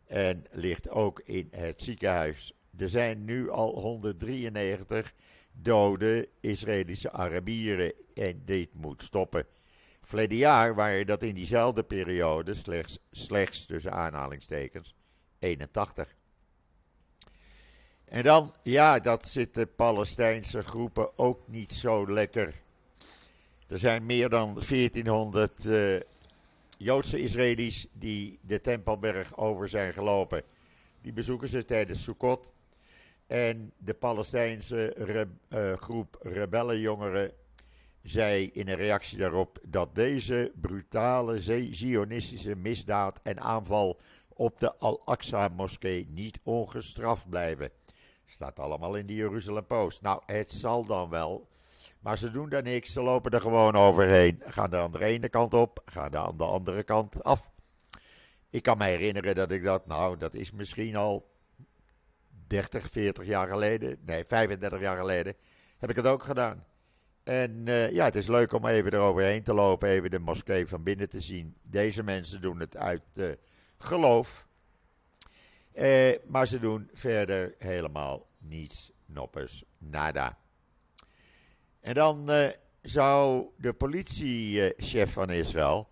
en 0.06 0.44
ligt 0.50 0.88
ook 0.88 1.20
in 1.20 1.48
het 1.50 1.82
ziekenhuis. 1.82 2.52
Er 2.76 2.88
zijn 2.88 3.24
nu 3.24 3.50
al 3.50 3.80
193 3.80 5.14
dode 5.52 6.28
Israëlische 6.40 7.12
Arabieren 7.12 7.92
en 8.14 8.42
dit 8.44 8.74
moet 8.74 9.02
stoppen. 9.02 9.46
Verleden 10.02 10.36
jaar 10.36 10.74
waren 10.74 11.06
dat 11.06 11.22
in 11.22 11.34
diezelfde 11.34 11.82
periode 11.82 12.54
slechts, 12.54 12.98
slechts 13.10 13.66
tussen 13.66 13.92
aanhalingstekens 13.92 14.94
81. 15.38 16.14
En 18.04 18.22
dan, 18.22 18.54
ja, 18.62 18.98
dat 18.98 19.28
zit 19.28 19.54
de 19.54 19.66
Palestijnse 19.66 20.62
groepen 20.62 21.18
ook 21.18 21.48
niet 21.48 21.72
zo 21.72 22.12
lekker. 22.12 22.62
Er 23.66 23.78
zijn 23.78 24.06
meer 24.06 24.28
dan 24.28 24.54
1400 24.54 25.64
uh, 25.64 26.00
Joodse 26.78 27.20
Israëli's 27.20 27.86
die 27.92 28.38
de 28.42 28.60
Tempelberg 28.60 29.36
over 29.36 29.68
zijn 29.68 29.92
gelopen. 29.92 30.42
Die 31.00 31.12
bezoeken 31.12 31.48
ze 31.48 31.64
tijdens 31.64 32.02
Sukkot. 32.02 32.52
En 33.26 33.72
de 33.78 33.94
Palestijnse 33.94 34.96
uh, 35.48 35.72
groep 35.72 36.18
rebellenjongeren 36.22 37.32
zei 38.02 38.50
in 38.52 38.68
een 38.68 38.76
reactie 38.76 39.18
daarop 39.18 39.58
dat 39.62 39.94
deze 39.94 40.52
brutale 40.60 41.40
zionistische 41.70 42.56
misdaad 42.56 43.20
en 43.22 43.40
aanval 43.40 43.98
op 44.28 44.58
de 44.58 44.76
Al-Aqsa-moskee 44.78 46.06
niet 46.10 46.40
ongestraft 46.42 47.28
blijven. 47.28 47.70
Staat 48.26 48.58
allemaal 48.58 48.96
in 48.96 49.06
de 49.06 49.14
Jeruzalem 49.14 49.66
Post. 49.66 50.02
Nou, 50.02 50.22
het 50.26 50.52
zal 50.52 50.84
dan 50.84 51.10
wel. 51.10 51.48
Maar 52.04 52.18
ze 52.18 52.30
doen 52.30 52.48
daar 52.48 52.62
niks, 52.62 52.92
ze 52.92 53.02
lopen 53.02 53.30
er 53.30 53.40
gewoon 53.40 53.74
overheen. 53.74 54.42
Gaan 54.46 54.72
er 54.72 54.80
aan 54.80 54.92
de 54.92 55.04
ene 55.04 55.28
kant 55.28 55.54
op, 55.54 55.82
gaan 55.84 56.12
er 56.12 56.36
de 56.36 56.44
andere 56.44 56.82
kant 56.82 57.22
af. 57.22 57.50
Ik 58.50 58.62
kan 58.62 58.78
me 58.78 58.84
herinneren 58.84 59.34
dat 59.34 59.50
ik 59.50 59.62
dat, 59.62 59.86
nou, 59.86 60.16
dat 60.16 60.34
is 60.34 60.52
misschien 60.52 60.96
al 60.96 61.32
30, 62.46 62.90
40 62.90 63.26
jaar 63.26 63.48
geleden, 63.48 63.98
nee, 64.06 64.24
35 64.24 64.80
jaar 64.80 64.96
geleden, 64.96 65.34
heb 65.78 65.90
ik 65.90 65.96
het 65.96 66.06
ook 66.06 66.22
gedaan. 66.22 66.64
En 67.22 67.66
uh, 67.66 67.90
ja, 67.90 68.04
het 68.04 68.16
is 68.16 68.26
leuk 68.26 68.52
om 68.52 68.66
even 68.66 68.92
eroverheen 68.92 69.42
te 69.42 69.54
lopen, 69.54 69.88
even 69.88 70.10
de 70.10 70.18
moskee 70.18 70.66
van 70.66 70.82
binnen 70.82 71.08
te 71.08 71.20
zien. 71.20 71.56
Deze 71.62 72.02
mensen 72.02 72.40
doen 72.40 72.60
het 72.60 72.76
uit 72.76 73.02
uh, 73.14 73.32
geloof. 73.78 74.46
Uh, 75.74 76.16
maar 76.26 76.46
ze 76.46 76.58
doen 76.58 76.90
verder 76.92 77.54
helemaal 77.58 78.26
niets, 78.38 78.92
noppers, 79.06 79.64
nada. 79.78 80.42
En 81.84 81.94
dan 81.94 82.30
uh, 82.30 82.48
zou 82.82 83.46
de 83.56 83.72
politiechef 83.72 85.12
van 85.12 85.30
Israël 85.30 85.88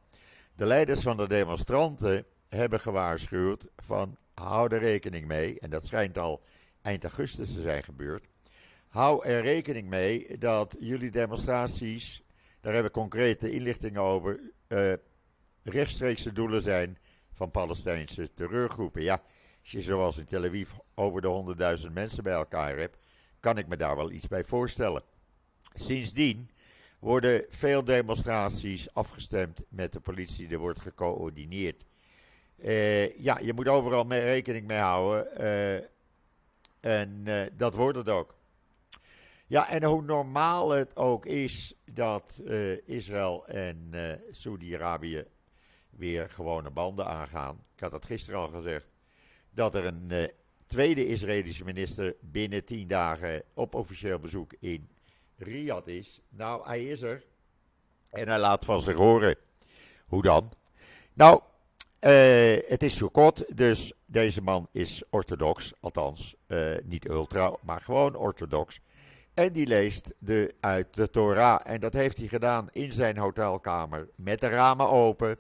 de 0.55 0.67
leiders 0.67 1.03
van 1.03 1.17
de 1.17 1.29
demonstranten 1.29 2.25
hebben 2.49 2.81
gewaarschuwd 2.81 3.69
van 3.77 4.17
hou 4.35 4.75
er 4.75 4.81
rekening 4.81 5.27
mee, 5.27 5.59
en 5.61 5.71
dat 5.71 5.87
schijnt 5.87 6.19
al 6.19 6.43
eind 6.83 7.05
augustus 7.05 7.55
te 7.55 7.61
zijn 7.61 7.83
gebeurd, 7.83 8.27
hou 8.89 9.27
er 9.27 9.43
rekening 9.43 9.89
mee 9.89 10.39
dat 10.39 10.77
jullie 10.81 11.11
demonstraties, 11.11 12.23
daar 12.61 12.73
hebben 12.73 12.93
we 12.93 12.99
concrete 12.99 13.51
inlichtingen 13.51 14.03
over, 14.03 14.41
uh, 14.69 14.93
rechtstreekse 15.63 16.33
doelen 16.33 16.63
zijn 16.63 16.99
van 17.33 17.51
Palestijnse 17.51 18.35
terreurgroepen. 18.35 19.03
Ja, 19.03 19.23
als 19.61 19.71
je 19.71 19.81
zoals 19.81 20.19
in 20.19 20.25
Tel 20.25 20.45
Aviv 20.45 20.73
over 20.95 21.21
de 21.21 21.77
100.000 21.87 21.93
mensen 21.93 22.23
bij 22.23 22.33
elkaar 22.33 22.77
hebt, 22.77 22.97
kan 23.41 23.59
ik 23.59 23.67
me 23.67 23.77
daar 23.77 23.97
wel 23.97 24.11
iets 24.11 24.29
bij 24.29 24.45
voorstellen. 24.45 25.03
Sindsdien 25.75 26.51
worden 26.99 27.45
veel 27.49 27.85
demonstraties 27.85 28.95
afgestemd 28.95 29.65
met 29.69 29.93
de 29.93 30.01
politie. 30.01 30.49
Er 30.49 30.59
wordt 30.59 30.81
gecoördineerd. 30.81 31.85
Uh, 32.65 33.19
ja, 33.19 33.39
je 33.39 33.53
moet 33.53 33.69
overal 33.69 34.05
mee 34.05 34.21
rekening 34.21 34.67
mee 34.67 34.79
houden. 34.79 35.41
Uh, 35.41 35.75
en 36.81 37.23
uh, 37.25 37.43
dat 37.57 37.75
wordt 37.75 37.99
het 37.99 38.09
ook. 38.09 38.35
Ja, 39.47 39.69
en 39.69 39.85
hoe 39.85 40.03
normaal 40.03 40.71
het 40.71 40.97
ook 40.97 41.27
is 41.27 41.75
dat 41.93 42.43
Israël 42.87 43.47
en 43.47 43.91
Saudi-Arabië 44.31 45.25
weer 45.91 46.31
gewone 46.31 46.71
banden 46.71 47.07
aangaan. 47.07 47.65
Ik 47.75 47.81
had 47.81 47.91
dat 47.91 48.05
gisteren 48.05 48.41
al 48.41 48.49
gezegd. 48.49 48.87
Dat 49.51 49.75
er 49.75 49.85
een 49.85 50.31
tweede 50.67 51.07
Israëlische 51.07 51.65
minister 51.65 52.17
binnen 52.21 52.65
tien 52.65 52.89
dagen 52.89 53.43
op 53.55 53.75
officieel 53.75 54.19
bezoek 54.19 54.53
in 54.61 54.89
Riyadh 55.43 55.89
is. 55.89 56.21
Nou, 56.29 56.67
hij 56.67 56.85
is 56.85 57.03
er. 57.03 57.25
En 58.11 58.29
hij 58.29 58.39
laat 58.39 58.65
van 58.65 58.83
zich 58.83 58.97
horen. 58.97 59.37
Hoe 60.07 60.23
dan? 60.23 60.53
Nou, 61.13 61.41
uh, 62.01 62.59
het 62.67 62.83
is 62.83 62.97
Sukkot, 62.97 63.57
dus 63.57 63.93
deze 64.07 64.43
man 64.43 64.69
is 64.73 65.03
orthodox. 65.11 65.73
Althans, 65.81 66.35
uh, 66.47 66.77
niet 66.85 67.09
ultra, 67.09 67.57
maar 67.63 67.81
gewoon 67.81 68.15
orthodox. 68.17 68.81
En 69.35 69.53
die 69.53 69.67
leest 69.67 70.15
de, 70.19 70.55
uit 70.61 70.95
de 70.95 71.11
Torah. 71.11 71.61
En 71.65 71.81
dat 71.81 71.93
heeft 71.93 72.19
hij 72.19 72.29
gedaan 72.29 72.69
in 72.73 72.93
zijn 72.93 73.19
hotelkamer. 73.19 74.09
Met 74.17 74.41
de 74.41 74.49
ramen 74.49 74.89
open. 74.89 75.39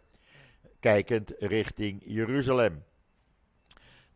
Kijkend 0.80 1.34
richting 1.38 2.02
Jeruzalem. 2.04 2.84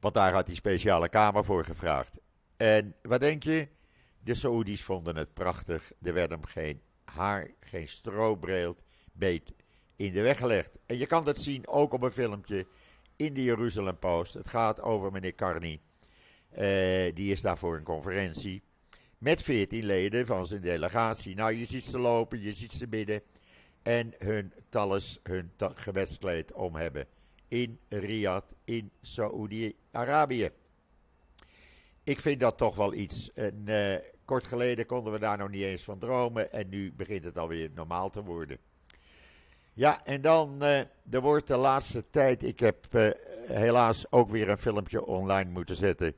Want 0.01 0.15
daar 0.15 0.33
had 0.33 0.47
hij 0.47 0.57
speciale 0.57 1.09
kamer 1.09 1.45
voor 1.45 1.65
gevraagd. 1.65 2.19
En 2.57 2.95
wat 3.03 3.21
denk 3.21 3.43
je? 3.43 3.69
De 4.27 4.35
Saoedi's 4.35 4.83
vonden 4.83 5.17
het 5.17 5.35
prachtig. 5.35 5.93
Er 6.03 6.15
werd 6.15 6.31
hem 6.31 6.45
geen 6.45 6.81
haar, 7.05 7.51
geen 7.61 7.89
strobreed 7.89 8.75
beet 9.13 9.53
in 9.97 10.13
de 10.13 10.23
weg 10.23 10.39
gelegd. 10.39 10.79
En 10.87 10.99
je 10.99 11.07
kan 11.07 11.25
dat 11.25 11.39
zien 11.39 11.67
ook 11.69 11.93
op 11.93 12.03
een 12.03 12.11
filmpje 12.11 12.67
in 13.17 13.35
de 13.35 13.43
Jeruzalem 13.43 13.99
Post. 13.99 14.35
Het 14.35 14.49
gaat 14.49 14.81
over 14.81 15.13
meneer 15.13 15.35
Carney. 15.35 15.81
Uh, 16.53 17.15
die 17.15 17.33
is 17.33 17.41
daar 17.41 17.59
voor 17.59 17.77
een 17.77 17.83
conferentie. 17.83 18.63
Met 19.19 19.43
14 19.43 19.85
leden 19.85 20.27
van 20.27 20.47
zijn 20.47 20.61
delegatie. 20.61 21.35
Nou, 21.35 21.53
je 21.53 21.65
ziet 21.65 21.85
ze 21.85 21.99
lopen, 21.99 22.43
je 22.43 22.53
ziet 22.53 22.73
ze 22.73 22.89
bidden. 22.89 23.23
En 23.83 24.15
hun 24.19 24.53
talles, 24.69 25.19
hun 25.23 25.51
ta 25.57 25.73
gewedskleed 25.75 26.53
om 26.53 26.75
hebben. 26.75 27.07
In 27.49 27.79
Riyadh, 27.89 28.53
in 28.65 28.91
Saoedi-Arabië. 29.01 30.51
Ik 32.05 32.21
vind 32.21 32.41
dat 32.41 32.57
toch 32.57 32.77
wel 32.77 32.95
iets. 32.95 33.33
En, 33.33 33.63
uh, 33.65 33.97
kort 34.27 34.45
geleden 34.45 34.87
konden 34.87 35.13
we 35.13 35.19
daar 35.19 35.39
nog 35.39 35.49
niet 35.49 35.65
eens 35.65 35.83
van 35.83 35.99
dromen. 35.99 36.53
En 36.53 36.69
nu 36.69 36.93
begint 36.93 37.25
het 37.25 37.39
alweer 37.39 37.71
normaal 37.75 38.11
te 38.11 38.23
worden. 38.23 38.59
Ja, 39.73 40.05
en 40.05 40.21
dan, 40.21 40.63
uh, 40.63 40.79
er 41.11 41.21
wordt 41.21 41.47
de 41.47 41.57
laatste 41.57 42.05
tijd, 42.11 42.43
ik 42.43 42.61
heb 42.61 42.87
uh, 42.91 43.11
helaas 43.47 44.13
ook 44.13 44.31
weer 44.31 44.49
een 44.49 44.59
filmpje 44.59 45.05
online 45.05 45.51
moeten 45.51 45.77
zetten. 45.77 46.15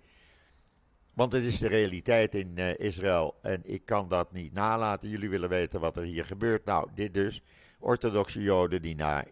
Want 1.14 1.32
het 1.32 1.42
is 1.42 1.58
de 1.58 1.68
realiteit 1.68 2.34
in 2.34 2.52
uh, 2.54 2.78
Israël 2.78 3.34
en 3.42 3.60
ik 3.64 3.84
kan 3.84 4.08
dat 4.08 4.32
niet 4.32 4.52
nalaten. 4.52 5.08
Jullie 5.08 5.28
willen 5.28 5.48
weten 5.48 5.80
wat 5.80 5.96
er 5.96 6.02
hier 6.02 6.24
gebeurt. 6.24 6.64
Nou, 6.64 6.88
dit 6.94 7.14
dus. 7.14 7.42
Orthodoxe 7.78 8.42
Joden 8.42 8.82
die 8.82 8.96
naar 8.96 9.26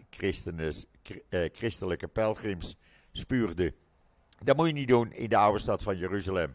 christelijke 1.53 2.09
pelgrims 2.09 2.77
spuurden. 3.12 3.75
Dat 4.45 4.57
moet 4.57 4.67
je 4.67 4.73
niet 4.73 4.89
doen 4.89 5.12
in 5.12 5.29
de 5.29 5.37
oude 5.37 5.59
stad 5.59 5.83
van 5.83 5.99
Jeruzalem. 5.99 6.55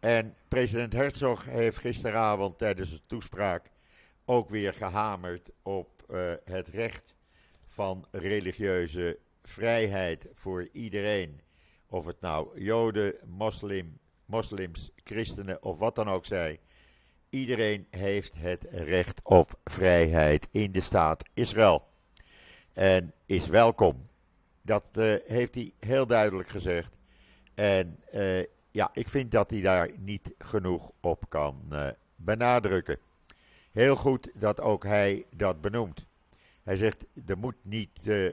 En 0.00 0.34
president 0.48 0.92
Herzog 0.92 1.44
heeft 1.44 1.78
gisteravond 1.78 2.58
tijdens 2.58 2.92
een 2.92 3.00
toespraak 3.06 3.70
ook 4.24 4.50
weer 4.50 4.74
gehamerd 4.74 5.50
op 5.62 6.04
uh, 6.10 6.32
het 6.44 6.68
recht 6.68 7.14
van 7.66 8.06
religieuze 8.10 9.18
vrijheid 9.42 10.28
voor 10.34 10.68
iedereen. 10.72 11.40
Of 11.86 12.06
het 12.06 12.20
nou 12.20 12.60
Joden, 12.60 13.14
moslim, 13.24 13.98
moslims, 14.24 14.90
christenen 15.04 15.62
of 15.62 15.78
wat 15.78 15.94
dan 15.94 16.08
ook 16.08 16.26
zij. 16.26 16.60
Iedereen 17.30 17.86
heeft 17.90 18.34
het 18.36 18.66
recht 18.70 19.20
op 19.22 19.58
vrijheid 19.64 20.48
in 20.50 20.72
de 20.72 20.80
staat 20.80 21.22
Israël. 21.34 21.88
En 22.72 23.12
is 23.26 23.46
welkom. 23.46 24.08
Dat 24.62 24.90
uh, 24.98 25.14
heeft 25.24 25.54
hij 25.54 25.72
heel 25.78 26.06
duidelijk 26.06 26.48
gezegd. 26.48 26.96
En 27.54 28.00
uh, 28.14 28.42
ja, 28.76 28.90
ik 28.92 29.08
vind 29.08 29.30
dat 29.30 29.50
hij 29.50 29.60
daar 29.60 29.90
niet 29.98 30.34
genoeg 30.38 30.92
op 31.00 31.24
kan 31.28 31.72
benadrukken. 32.16 32.98
Heel 33.72 33.96
goed 33.96 34.30
dat 34.34 34.60
ook 34.60 34.84
hij 34.84 35.26
dat 35.36 35.60
benoemt. 35.60 36.06
Hij 36.62 36.76
zegt, 36.76 37.06
er 37.26 37.38
moet 37.38 37.54
niet 37.62 38.06
uh, 38.06 38.32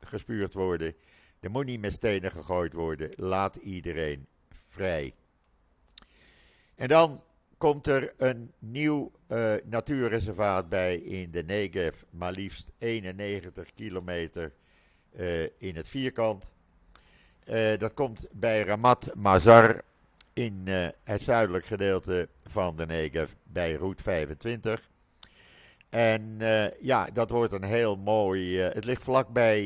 gespuurd 0.00 0.54
worden. 0.54 0.94
Er 1.40 1.50
moet 1.50 1.64
niet 1.64 1.80
met 1.80 1.92
stenen 1.92 2.30
gegooid 2.30 2.72
worden. 2.72 3.10
Laat 3.16 3.56
iedereen 3.56 4.26
vrij. 4.50 5.14
En 6.74 6.88
dan 6.88 7.22
komt 7.58 7.86
er 7.86 8.14
een 8.16 8.52
nieuw 8.58 9.12
uh, 9.28 9.54
natuurreservaat 9.64 10.68
bij 10.68 10.96
in 10.96 11.30
de 11.30 11.42
Negev. 11.44 12.02
Maar 12.10 12.32
liefst 12.32 12.72
91 12.78 13.74
kilometer 13.74 14.52
in 15.58 15.76
het 15.76 15.88
vierkant. 15.88 16.52
Dat 17.78 17.94
komt 17.94 18.26
bij 18.30 18.62
Ramat 18.62 19.14
Mazar 19.14 19.82
in 20.32 20.62
uh, 20.64 20.88
het 21.04 21.22
zuidelijk 21.22 21.66
gedeelte 21.66 22.28
van 22.44 22.76
de 22.76 22.86
Negev 22.86 23.30
bij 23.42 23.72
Route 23.72 24.02
25. 24.02 24.90
En 25.88 26.36
uh, 26.40 26.80
ja, 26.80 27.08
dat 27.12 27.30
wordt 27.30 27.52
een 27.52 27.64
heel 27.64 27.96
mooi. 27.96 28.58
Het 28.58 28.84
ligt 28.84 29.02
vlakbij 29.02 29.62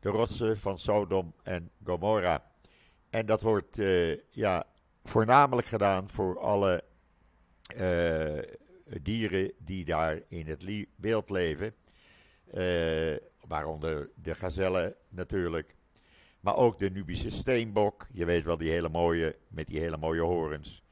de 0.00 0.08
rotsen 0.08 0.58
van 0.58 0.78
Sodom 0.78 1.34
en 1.42 1.70
Gomorra. 1.84 2.44
En 3.10 3.26
dat 3.26 3.42
wordt 3.42 3.80
ja, 4.30 4.66
voornamelijk 5.04 5.66
gedaan 5.66 6.10
voor 6.10 6.40
alle 6.40 6.84
dieren 9.02 9.52
die 9.58 9.84
daar 9.84 10.20
in 10.28 10.46
het 10.46 10.86
wild 10.96 11.30
leven. 11.30 11.74
waaronder 13.46 14.10
de 14.14 14.34
gazellen 14.34 14.94
natuurlijk. 15.08 15.74
Maar 16.42 16.56
ook 16.56 16.78
de 16.78 16.90
Nubische 16.90 17.30
steenbok. 17.30 18.06
Je 18.12 18.24
weet 18.24 18.44
wel, 18.44 18.56
die 18.56 18.70
hele 18.70 18.88
mooie, 18.88 19.36
met 19.48 19.66
die 19.66 19.80
hele 19.80 19.96
mooie 19.96 20.20
horens. 20.20 20.82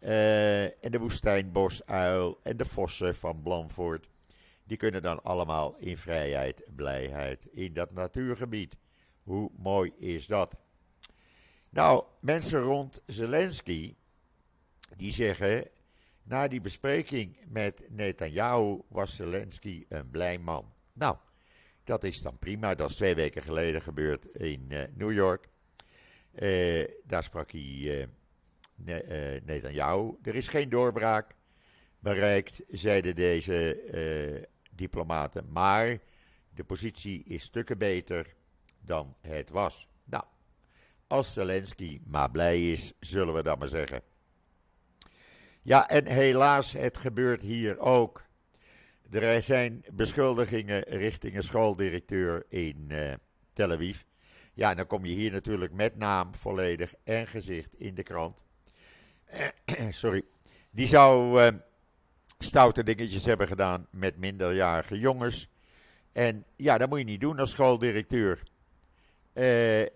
Uh, 0.00 0.62
en 0.62 0.90
de 0.90 0.98
woestijnbosuil 0.98 2.40
en 2.42 2.56
de 2.56 2.64
vossen 2.64 3.16
van 3.16 3.42
Blanford. 3.42 4.08
Die 4.64 4.76
kunnen 4.76 5.02
dan 5.02 5.22
allemaal 5.22 5.76
in 5.78 5.96
vrijheid, 5.96 6.62
blijheid 6.76 7.48
in 7.52 7.72
dat 7.72 7.92
natuurgebied. 7.92 8.76
Hoe 9.22 9.50
mooi 9.56 9.92
is 9.98 10.26
dat? 10.26 10.56
Nou, 11.70 12.04
mensen 12.20 12.60
rond 12.60 13.02
Zelensky, 13.06 13.94
die 14.96 15.12
zeggen, 15.12 15.68
na 16.22 16.48
die 16.48 16.60
bespreking 16.60 17.36
met 17.48 17.84
Netanyahu 17.88 18.80
was 18.88 19.14
Zelensky 19.14 19.84
een 19.88 20.10
blij 20.10 20.38
man. 20.38 20.72
Nou, 20.92 21.16
dat 21.86 22.04
is 22.04 22.22
dan 22.22 22.38
prima. 22.38 22.74
Dat 22.74 22.90
is 22.90 22.96
twee 22.96 23.14
weken 23.14 23.42
geleden 23.42 23.82
gebeurd 23.82 24.24
in 24.24 24.66
uh, 24.68 24.82
New 24.94 25.12
York. 25.12 25.48
Uh, 26.38 26.84
daar 27.04 27.22
sprak 27.22 27.50
hij 27.50 27.60
uh, 27.60 28.06
ne 28.74 29.40
Netanyahu. 29.44 30.12
Er 30.22 30.34
is 30.34 30.48
geen 30.48 30.68
doorbraak 30.68 31.34
bereikt, 31.98 32.62
zeiden 32.68 33.14
deze 33.14 34.48
diplomaten. 34.72 35.52
Maar 35.52 35.98
de 36.54 36.64
positie 36.64 37.24
is 37.24 37.42
stukken 37.42 37.78
beter 37.78 38.34
dan 38.80 39.16
het 39.20 39.50
was. 39.50 39.88
Nou, 40.04 40.24
als 41.06 41.32
Zelensky 41.32 42.00
maar 42.06 42.30
blij 42.30 42.72
is, 42.72 42.92
zullen 43.00 43.34
we 43.34 43.42
dat 43.42 43.58
maar 43.58 43.68
zeggen. 43.68 44.02
Ja, 45.62 45.88
en 45.88 46.06
helaas, 46.06 46.72
het 46.72 46.96
gebeurt 46.96 47.40
hier 47.40 47.78
ook. 47.78 48.25
Er 49.10 49.42
zijn 49.42 49.84
beschuldigingen 49.92 50.82
richting 50.82 51.36
een 51.36 51.42
schooldirecteur 51.42 52.44
in 52.48 52.84
uh, 52.88 53.12
Tel 53.52 53.72
Aviv. 53.72 54.02
Ja, 54.54 54.74
dan 54.74 54.86
kom 54.86 55.04
je 55.04 55.14
hier 55.14 55.32
natuurlijk 55.32 55.72
met 55.72 55.96
naam 55.96 56.34
volledig 56.34 56.94
en 57.04 57.26
gezicht 57.26 57.74
in 57.74 57.94
de 57.94 58.02
krant. 58.02 58.44
sorry. 59.90 60.22
Die 60.70 60.86
zou 60.86 61.42
uh, 61.42 61.48
stoute 62.38 62.82
dingetjes 62.82 63.24
hebben 63.24 63.46
gedaan 63.46 63.86
met 63.90 64.16
minderjarige 64.16 64.98
jongens. 64.98 65.48
En 66.12 66.44
ja, 66.56 66.78
dat 66.78 66.88
moet 66.88 66.98
je 66.98 67.04
niet 67.04 67.20
doen 67.20 67.38
als 67.38 67.50
schooldirecteur. 67.50 68.42
Uh, 69.34 69.42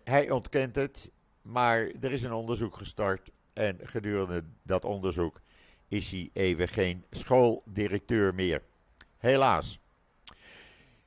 hij 0.05 0.31
ontkent 0.31 0.75
het, 0.75 1.11
maar 1.43 1.91
er 2.01 2.13
is 2.13 2.23
een 2.23 2.33
onderzoek 2.33 2.77
gestart. 2.77 3.31
En 3.53 3.79
gedurende 3.83 4.45
dat 4.63 4.85
onderzoek 4.85 5.41
is 5.89 6.11
hij 6.11 6.31
even 6.33 6.69
geen 6.69 7.05
schooldirecteur 7.11 8.35
meer. 8.35 8.63
Helaas. 9.21 9.79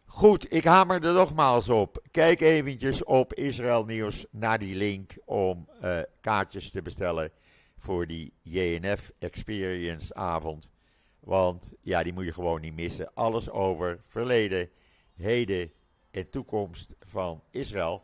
Goed, 0.06 0.54
ik 0.54 0.64
hamer 0.64 1.06
er 1.06 1.14
nogmaals 1.14 1.70
op. 1.70 2.04
Kijk 2.12 2.42
eventjes 2.42 3.04
op 3.04 3.34
Israël 3.34 3.86
Nieuws 3.86 4.26
naar 4.30 4.60
die 4.60 4.76
link 4.76 5.12
om 5.26 5.68
uh, 5.84 6.00
kaartjes 6.22 6.72
te 6.72 6.82
bestellen 6.82 7.32
voor 7.78 8.08
die 8.08 8.34
JNF 8.42 9.12
Experience 9.20 10.14
avond. 10.14 10.70
Want 11.20 11.74
ja, 11.82 12.04
die 12.04 12.14
moet 12.14 12.26
je 12.26 12.34
gewoon 12.34 12.62
niet 12.62 12.76
missen. 12.76 13.14
Alles 13.14 13.50
over 13.50 14.00
verleden, 14.02 14.70
heden 15.16 15.72
en 16.12 16.30
toekomst 16.30 16.96
van 17.00 17.44
Israël. 17.52 18.04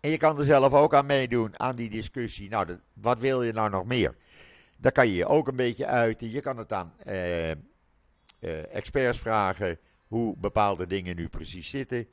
En 0.00 0.10
je 0.10 0.16
kan 0.16 0.38
er 0.38 0.44
zelf 0.44 0.72
ook 0.72 0.94
aan 0.94 1.06
meedoen, 1.06 1.60
aan 1.60 1.76
die 1.76 1.90
discussie. 1.90 2.48
Nou, 2.48 2.78
wat 2.92 3.18
wil 3.18 3.42
je 3.42 3.52
nou 3.52 3.70
nog 3.70 3.84
meer? 3.84 4.16
Daar 4.76 4.92
kan 4.92 5.08
je 5.08 5.14
je 5.14 5.26
ook 5.26 5.48
een 5.48 5.56
beetje 5.56 5.86
uiten. 5.86 6.30
Je 6.30 6.40
kan 6.40 6.56
het 6.56 6.72
aan 6.72 6.92
eh, 6.98 7.50
eh, 8.40 8.74
experts 8.74 9.18
vragen 9.18 9.78
hoe 10.06 10.36
bepaalde 10.36 10.86
dingen 10.86 11.16
nu 11.16 11.28
precies 11.28 11.70
zitten. 11.70 12.06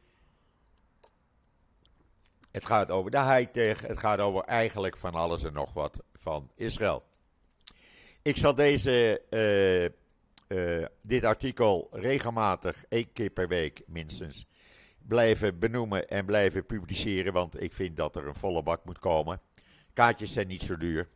Het 2.52 2.66
gaat 2.66 2.90
over 2.90 3.12
de 3.12 3.22
high-tech, 3.22 3.82
het 3.82 3.98
gaat 3.98 4.20
over 4.20 4.44
eigenlijk 4.44 4.98
van 4.98 5.14
alles 5.14 5.44
en 5.44 5.54
nog 5.54 5.74
wat 5.74 6.04
van 6.14 6.52
Israël. 6.56 7.04
Ik 8.22 8.38
zal 8.38 8.56
deze, 8.56 9.22
uh, 10.48 10.86
dit 11.02 11.24
artikel 11.24 11.88
regelmatig, 11.92 12.86
één 12.90 13.12
keer 13.12 13.30
per 13.30 13.48
week 13.48 13.82
minstens, 13.86 14.48
blijven 15.08 15.60
benoemen 15.60 16.08
en 16.08 16.26
blijven 16.26 16.66
publiceren, 16.66 17.34
want 17.34 17.62
ik 17.62 17.74
vind 17.74 17.98
dat 17.98 18.16
er 18.16 18.28
een 18.28 18.36
volle 18.36 18.64
bak 18.64 18.86
moet 18.86 19.00
komen. 19.00 19.42
Kaartjes 19.94 20.32
zijn 20.32 20.48
niet 20.48 20.64
zo 20.64 20.78
duur. 20.78 21.08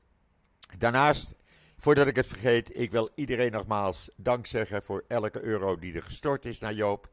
Daarnaast, 0.78 1.34
voordat 1.82 2.08
ik 2.08 2.15
het 2.15 2.28
vergeet, 2.28 2.80
ik 2.80 2.91
wil 2.91 3.10
iedereen 3.15 3.52
nogmaals 3.52 4.10
dank 4.15 4.46
zeggen 4.46 4.84
voor 4.84 5.04
elke 5.08 5.41
euro 5.41 5.76
die 5.76 5.94
er 5.94 6.04
gestort 6.04 6.46
is 6.46 6.60
naar 6.60 6.74
Joop. 6.74 7.10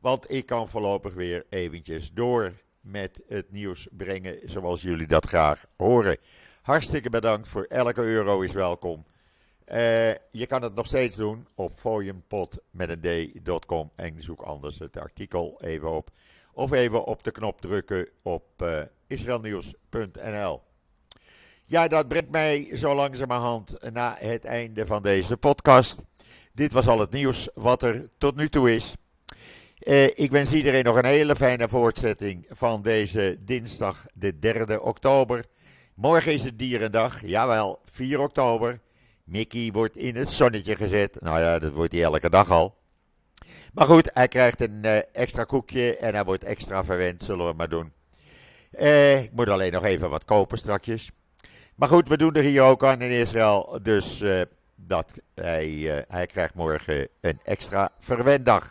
Want 0.00 0.30
ik 0.30 0.46
kan 0.46 0.68
voorlopig 0.68 1.14
weer 1.14 1.46
eventjes 1.48 2.12
door 2.12 2.52
met 2.80 3.20
het 3.28 3.50
nieuws 3.50 3.88
brengen 3.90 4.38
zoals 4.44 4.82
jullie 4.82 5.06
dat 5.06 5.26
graag 5.26 5.66
horen. 5.76 6.16
Hartstikke 6.62 7.10
bedankt 7.10 7.48
voor 7.48 7.64
elke 7.64 8.00
euro 8.00 8.40
is 8.40 8.52
welkom. 8.52 9.04
Uh, 9.68 10.10
je 10.30 10.46
kan 10.46 10.62
het 10.62 10.74
nog 10.74 10.86
steeds 10.86 11.16
doen 11.16 11.46
op 11.54 11.72
foliumpot 11.72 12.58
met 12.70 13.00
en 13.96 14.22
zoek 14.22 14.42
anders 14.42 14.78
het 14.78 14.98
artikel 14.98 15.60
even 15.62 15.90
op. 15.90 16.10
Of 16.52 16.72
even 16.72 17.04
op 17.04 17.22
de 17.22 17.30
knop 17.30 17.60
drukken 17.60 18.08
op 18.22 18.62
uh, 18.62 18.82
israelnieuws.nl. 19.06 20.62
Ja, 21.66 21.88
dat 21.88 22.08
brengt 22.08 22.30
mij 22.30 22.70
zo 22.72 22.94
langzamerhand 22.94 23.92
naar 23.92 24.16
het 24.20 24.44
einde 24.44 24.86
van 24.86 25.02
deze 25.02 25.36
podcast. 25.36 26.02
Dit 26.52 26.72
was 26.72 26.86
al 26.86 26.98
het 26.98 27.10
nieuws 27.10 27.48
wat 27.54 27.82
er 27.82 28.08
tot 28.18 28.36
nu 28.36 28.48
toe 28.48 28.74
is. 28.74 28.94
Uh, 29.80 30.04
ik 30.04 30.30
wens 30.30 30.52
iedereen 30.52 30.84
nog 30.84 30.96
een 30.96 31.04
hele 31.04 31.36
fijne 31.36 31.68
voortzetting 31.68 32.46
van 32.48 32.82
deze 32.82 33.36
dinsdag, 33.40 34.06
de 34.14 34.38
3 34.38 34.80
oktober. 34.80 35.44
Morgen 35.94 36.32
is 36.32 36.42
het 36.42 36.58
Dierendag, 36.58 37.26
jawel, 37.26 37.80
4 37.84 38.20
oktober. 38.20 38.80
Mickey 39.24 39.70
wordt 39.72 39.96
in 39.96 40.16
het 40.16 40.30
zonnetje 40.30 40.76
gezet. 40.76 41.20
Nou 41.20 41.40
ja, 41.40 41.58
dat 41.58 41.72
wordt 41.72 41.92
hij 41.92 42.02
elke 42.02 42.30
dag 42.30 42.50
al. 42.50 42.76
Maar 43.72 43.86
goed, 43.86 44.10
hij 44.12 44.28
krijgt 44.28 44.60
een 44.60 44.80
uh, 44.84 44.98
extra 45.12 45.44
koekje 45.44 45.96
en 45.96 46.14
hij 46.14 46.24
wordt 46.24 46.44
extra 46.44 46.84
verwend, 46.84 47.22
zullen 47.22 47.46
we 47.46 47.52
maar 47.52 47.68
doen. 47.68 47.92
Uh, 48.78 49.22
ik 49.22 49.32
moet 49.32 49.48
alleen 49.48 49.72
nog 49.72 49.84
even 49.84 50.10
wat 50.10 50.24
kopen 50.24 50.58
strakjes. 50.58 51.10
Maar 51.74 51.88
goed, 51.88 52.08
we 52.08 52.16
doen 52.16 52.34
er 52.34 52.42
hier 52.42 52.62
ook 52.62 52.84
aan 52.84 53.00
in 53.00 53.10
Israël. 53.10 53.78
Dus 53.82 54.20
uh, 54.20 54.42
dat 54.74 55.12
hij, 55.34 56.04
hij 56.08 56.26
krijgt 56.26 56.54
morgen 56.54 57.08
een 57.20 57.40
extra 57.44 57.90
verwenddag. 57.98 58.70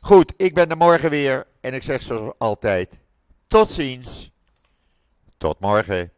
Goed, 0.00 0.32
ik 0.36 0.54
ben 0.54 0.70
er 0.70 0.76
morgen 0.76 1.10
weer 1.10 1.46
en 1.60 1.74
ik 1.74 1.82
zeg 1.82 2.02
zoals 2.02 2.34
altijd: 2.38 2.98
tot 3.48 3.70
ziens. 3.70 4.30
Tot 5.38 5.60
morgen. 5.60 6.10